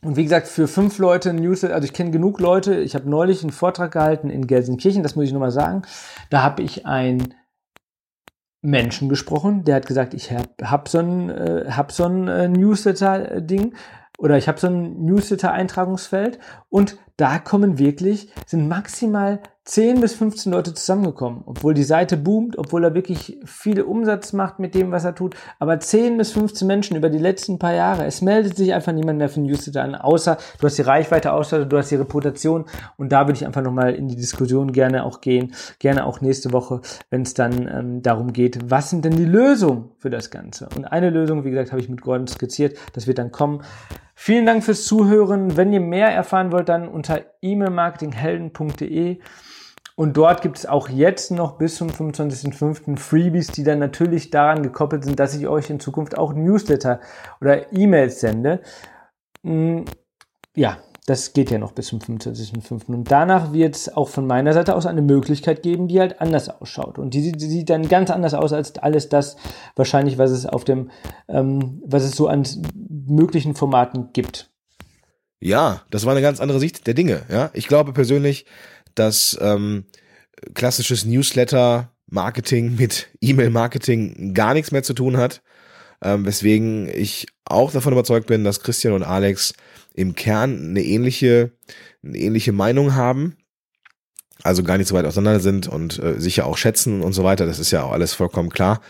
Und 0.03 0.17
wie 0.17 0.23
gesagt, 0.23 0.47
für 0.47 0.67
fünf 0.67 0.97
Leute 0.99 1.29
ein 1.29 1.37
Newsletter, 1.37 1.73
also 1.73 1.85
ich 1.85 1.93
kenne 1.93 2.11
genug 2.11 2.39
Leute, 2.39 2.75
ich 2.75 2.93
habe 2.93 3.09
neulich 3.09 3.41
einen 3.41 3.53
Vortrag 3.53 3.91
gehalten 3.93 4.29
in 4.29 4.47
Gelsenkirchen, 4.47 5.01
das 5.01 5.15
muss 5.15 5.25
ich 5.25 5.33
nochmal 5.33 5.51
sagen. 5.51 5.83
Da 6.29 6.43
habe 6.43 6.61
ich 6.61 6.85
ein 6.85 7.33
Menschen 8.61 9.09
gesprochen, 9.09 9.63
der 9.63 9.75
hat 9.75 9.87
gesagt, 9.87 10.13
ich 10.13 10.31
habe 10.31 10.49
hab 10.63 10.89
so 10.89 10.99
ein, 10.99 11.29
äh, 11.29 11.65
hab 11.69 11.91
so 11.91 12.05
ein 12.05 12.27
äh, 12.27 12.47
Newsletter-Ding 12.47 13.75
oder 14.23 14.37
ich 14.37 14.47
habe 14.47 14.57
so 14.57 14.67
ein 14.67 15.03
Newsletter-Eintragungsfeld 15.03 16.39
und 16.69 16.97
da 17.17 17.39
kommen 17.39 17.77
wirklich, 17.77 18.29
sind 18.47 18.69
maximal 18.69 19.41
10 19.65 20.01
bis 20.01 20.15
15 20.15 20.51
Leute 20.51 20.73
zusammengekommen, 20.73 21.43
obwohl 21.45 21.73
die 21.73 21.83
Seite 21.83 22.15
boomt, 22.15 22.57
obwohl 22.57 22.85
er 22.85 22.95
wirklich 22.95 23.37
viel 23.45 23.81
Umsatz 23.81 24.33
macht 24.33 24.59
mit 24.59 24.75
dem, 24.75 24.91
was 24.91 25.05
er 25.05 25.13
tut. 25.13 25.35
Aber 25.59 25.79
10 25.79 26.17
bis 26.17 26.31
15 26.31 26.65
Menschen 26.65 26.95
über 26.95 27.09
die 27.09 27.19
letzten 27.19 27.59
paar 27.59 27.73
Jahre. 27.73 28.05
Es 28.05 28.21
meldet 28.21 28.55
sich 28.55 28.73
einfach 28.73 28.93
niemand 28.93 29.19
mehr 29.19 29.29
für 29.29 29.41
Newsletter 29.41 29.83
an, 29.83 29.95
außer 29.95 30.37
du 30.59 30.65
hast 30.65 30.77
die 30.77 30.83
Reichweite, 30.83 31.33
außer 31.33 31.65
du 31.65 31.77
hast 31.77 31.91
die 31.91 31.95
Reputation. 31.95 32.65
Und 32.97 33.11
da 33.11 33.27
würde 33.27 33.37
ich 33.37 33.45
einfach 33.45 33.61
nochmal 33.61 33.93
in 33.93 34.07
die 34.07 34.15
Diskussion 34.15 34.71
gerne 34.71 35.05
auch 35.05 35.21
gehen. 35.21 35.53
Gerne 35.79 36.05
auch 36.05 36.21
nächste 36.21 36.53
Woche, 36.53 36.81
wenn 37.09 37.23
es 37.23 37.33
dann 37.33 37.67
ähm, 37.67 38.01
darum 38.01 38.31
geht, 38.33 38.71
was 38.71 38.89
sind 38.89 39.05
denn 39.05 39.17
die 39.17 39.25
Lösungen 39.25 39.91
für 39.97 40.09
das 40.09 40.31
Ganze? 40.31 40.69
Und 40.75 40.85
eine 40.85 41.09
Lösung, 41.09 41.43
wie 41.43 41.51
gesagt, 41.51 41.71
habe 41.71 41.81
ich 41.81 41.89
mit 41.89 42.01
Gordon 42.01 42.27
skizziert. 42.27 42.77
Das 42.93 43.05
wird 43.05 43.17
dann 43.17 43.31
kommen. 43.31 43.61
Vielen 44.15 44.45
Dank 44.45 44.63
fürs 44.63 44.85
Zuhören. 44.85 45.57
Wenn 45.57 45.73
ihr 45.73 45.79
mehr 45.79 46.09
erfahren 46.09 46.51
wollt, 46.51 46.69
dann 46.69 46.87
unter 46.87 47.21
e-mailmarketinghelden.de. 47.41 49.19
Und 49.95 50.17
dort 50.17 50.41
gibt 50.41 50.57
es 50.57 50.65
auch 50.65 50.89
jetzt 50.89 51.31
noch 51.31 51.57
bis 51.57 51.75
zum 51.75 51.89
25.05. 51.89 52.97
Freebies, 52.97 53.47
die 53.47 53.63
dann 53.63 53.79
natürlich 53.79 54.31
daran 54.31 54.63
gekoppelt 54.63 55.03
sind, 55.03 55.19
dass 55.19 55.35
ich 55.35 55.47
euch 55.47 55.69
in 55.69 55.79
Zukunft 55.79 56.17
auch 56.17 56.33
Newsletter 56.33 56.99
oder 57.41 57.71
E-Mails 57.73 58.19
sende. 58.19 58.61
Mm, 59.43 59.83
ja, 60.55 60.77
das 61.05 61.33
geht 61.33 61.51
ja 61.51 61.57
noch 61.57 61.73
bis 61.73 61.87
zum 61.87 61.99
25.05. 61.99 62.85
Und 62.87 63.11
danach 63.11 63.51
wird 63.51 63.75
es 63.75 63.93
auch 63.93 64.07
von 64.07 64.25
meiner 64.25 64.53
Seite 64.53 64.73
aus 64.73 64.85
eine 64.85 65.01
Möglichkeit 65.01 65.61
geben, 65.61 65.89
die 65.89 65.99
halt 65.99 66.21
anders 66.21 66.47
ausschaut. 66.47 66.97
Und 66.97 67.13
die, 67.13 67.33
die 67.33 67.45
sieht 67.45 67.69
dann 67.69 67.89
ganz 67.89 68.09
anders 68.09 68.33
aus 68.33 68.53
als 68.53 68.77
alles 68.77 69.09
das 69.09 69.35
wahrscheinlich, 69.75 70.17
was 70.17 70.31
es 70.31 70.45
auf 70.45 70.63
dem, 70.63 70.91
ähm, 71.27 71.81
was 71.85 72.03
es 72.03 72.11
so 72.15 72.27
an 72.27 72.47
möglichen 72.89 73.53
Formaten 73.53 74.13
gibt. 74.13 74.49
Ja, 75.41 75.81
das 75.89 76.05
war 76.05 76.13
eine 76.13 76.21
ganz 76.21 76.39
andere 76.39 76.61
Sicht 76.61 76.87
der 76.87 76.93
Dinge. 76.93 77.23
Ja, 77.29 77.49
ich 77.53 77.67
glaube 77.67 77.91
persönlich, 77.91 78.45
dass 78.95 79.37
ähm, 79.41 79.83
klassisches 80.53 81.03
Newsletter-Marketing 81.03 82.75
mit 82.75 83.09
E-Mail-Marketing 83.19 84.33
gar 84.33 84.53
nichts 84.53 84.71
mehr 84.71 84.83
zu 84.83 84.93
tun 84.93 85.17
hat. 85.17 85.41
Ähm, 86.03 86.25
weswegen 86.25 86.89
ich 86.93 87.27
auch 87.45 87.71
davon 87.71 87.93
überzeugt 87.93 88.27
bin, 88.27 88.43
dass 88.43 88.59
Christian 88.59 88.93
und 88.93 89.03
Alex 89.03 89.53
im 89.93 90.15
Kern 90.15 90.69
eine 90.69 90.83
ähnliche, 90.83 91.51
eine 92.03 92.17
ähnliche 92.17 92.51
Meinung 92.51 92.95
haben. 92.95 93.37
Also 94.43 94.63
gar 94.63 94.77
nicht 94.77 94.87
so 94.87 94.95
weit 94.95 95.05
auseinander 95.05 95.39
sind 95.39 95.67
und 95.67 95.99
äh, 95.99 96.19
sicher 96.19 96.45
auch 96.45 96.57
schätzen 96.57 97.01
und 97.01 97.13
so 97.13 97.23
weiter. 97.23 97.45
Das 97.45 97.59
ist 97.59 97.71
ja 97.71 97.83
auch 97.83 97.93
alles 97.93 98.13
vollkommen 98.13 98.49
klar. 98.49 98.81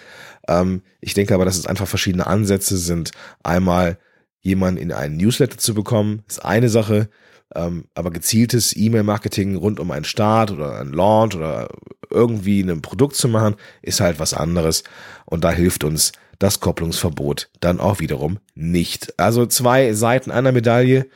Ähm, 0.47 0.81
ich 0.99 1.13
denke 1.13 1.35
aber, 1.35 1.45
dass 1.45 1.57
es 1.57 1.67
einfach 1.67 1.87
verschiedene 1.87 2.25
Ansätze 2.25 2.77
sind. 2.77 3.11
Einmal 3.43 3.99
jemanden 4.41 4.81
in 4.81 4.91
einen 4.91 5.17
Newsletter 5.17 5.57
zu 5.57 5.75
bekommen, 5.75 6.23
ist 6.27 6.43
eine 6.43 6.69
Sache. 6.69 7.09
Ähm, 7.55 7.85
aber 7.93 8.09
gezieltes 8.09 8.75
E-Mail-Marketing 8.75 9.55
rund 9.55 9.79
um 9.79 9.91
einen 9.91 10.05
Start 10.05 10.49
oder 10.49 10.79
einen 10.79 10.93
Launch 10.93 11.35
oder 11.35 11.69
irgendwie 12.09 12.61
ein 12.61 12.81
Produkt 12.81 13.15
zu 13.15 13.27
machen, 13.27 13.55
ist 13.83 13.99
halt 13.99 14.19
was 14.19 14.33
anderes. 14.33 14.83
Und 15.25 15.43
da 15.43 15.51
hilft 15.51 15.83
uns 15.83 16.13
das 16.39 16.59
Kopplungsverbot 16.59 17.49
dann 17.59 17.79
auch 17.79 17.99
wiederum 17.99 18.39
nicht. 18.55 19.17
Also 19.19 19.45
zwei 19.45 19.93
Seiten 19.93 20.31
einer 20.31 20.51
Medaille. 20.51 21.07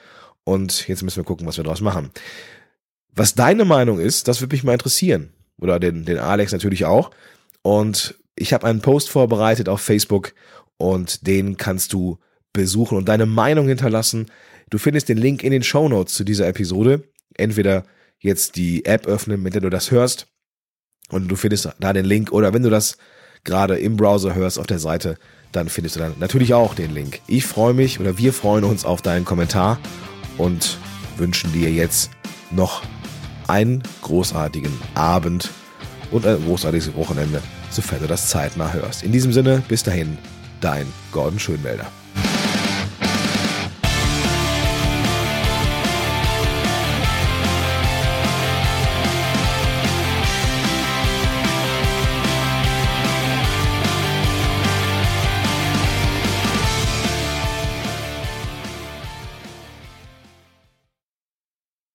Und 0.43 0.87
jetzt 0.87 1.03
müssen 1.03 1.17
wir 1.17 1.23
gucken, 1.25 1.45
was 1.47 1.57
wir 1.57 1.63
daraus 1.63 1.81
machen. 1.81 2.11
Was 3.13 3.35
deine 3.35 3.65
Meinung 3.65 3.99
ist, 3.99 4.27
das 4.27 4.41
würde 4.41 4.55
mich 4.55 4.63
mal 4.63 4.73
interessieren. 4.73 5.33
Oder 5.59 5.79
den, 5.79 6.05
den 6.05 6.19
Alex 6.19 6.51
natürlich 6.51 6.85
auch. 6.85 7.11
Und 7.61 8.15
Ich 8.35 8.53
habe 8.53 8.67
einen 8.67 8.81
Post 8.81 9.09
vorbereitet 9.09 9.67
auf 9.67 9.81
Facebook 9.81 10.33
und 10.77 11.25
den 11.25 11.57
kannst 11.57 11.91
du 11.91 12.19
besuchen 12.53 12.97
und 12.97 13.09
deine 13.09 13.25
Meinung 13.25 13.67
hinterlassen. 13.67 14.27
Du 14.69 14.77
findest 14.77 15.09
den 15.09 15.17
Link 15.17 15.43
in 15.43 15.51
den 15.51 15.63
Show 15.63 15.89
Notes 15.89 16.13
zu 16.13 16.23
dieser 16.23 16.47
Episode. 16.47 17.03
Entweder 17.35 17.85
jetzt 18.19 18.55
die 18.55 18.85
App 18.85 19.07
öffnen, 19.07 19.41
mit 19.41 19.53
der 19.55 19.61
du 19.61 19.69
das 19.69 19.91
hörst 19.91 20.27
und 21.09 21.27
du 21.27 21.35
findest 21.35 21.69
da 21.79 21.93
den 21.93 22.05
Link 22.05 22.31
oder 22.31 22.53
wenn 22.53 22.63
du 22.63 22.69
das 22.69 22.97
gerade 23.47 23.79
im 23.79 23.97
Browser 23.97 24.35
hörst 24.35 24.59
auf 24.59 24.67
der 24.67 24.77
Seite, 24.77 25.15
dann 25.51 25.69
findest 25.69 25.95
du 25.95 25.99
dann 26.01 26.13
natürlich 26.19 26.53
auch 26.53 26.75
den 26.75 26.93
Link. 26.93 27.21
Ich 27.25 27.45
freue 27.45 27.73
mich 27.73 27.99
oder 27.99 28.19
wir 28.19 28.33
freuen 28.33 28.63
uns 28.63 28.85
auf 28.85 29.01
deinen 29.01 29.25
Kommentar 29.25 29.79
und 30.37 30.77
wünschen 31.17 31.51
dir 31.53 31.71
jetzt 31.71 32.11
noch 32.51 32.83
einen 33.47 33.81
großartigen 34.03 34.71
Abend 34.93 35.49
und 36.11 36.27
ein 36.27 36.43
großartiges 36.45 36.93
Wochenende, 36.95 37.41
sofern 37.71 38.01
du 38.01 38.07
das 38.07 38.29
zeitnah 38.29 38.71
hörst. 38.73 39.01
In 39.03 39.11
diesem 39.11 39.33
Sinne, 39.33 39.63
bis 39.67 39.81
dahin, 39.81 40.17
dein 40.61 40.85
Gordon 41.11 41.39
Schönwälder. 41.39 41.87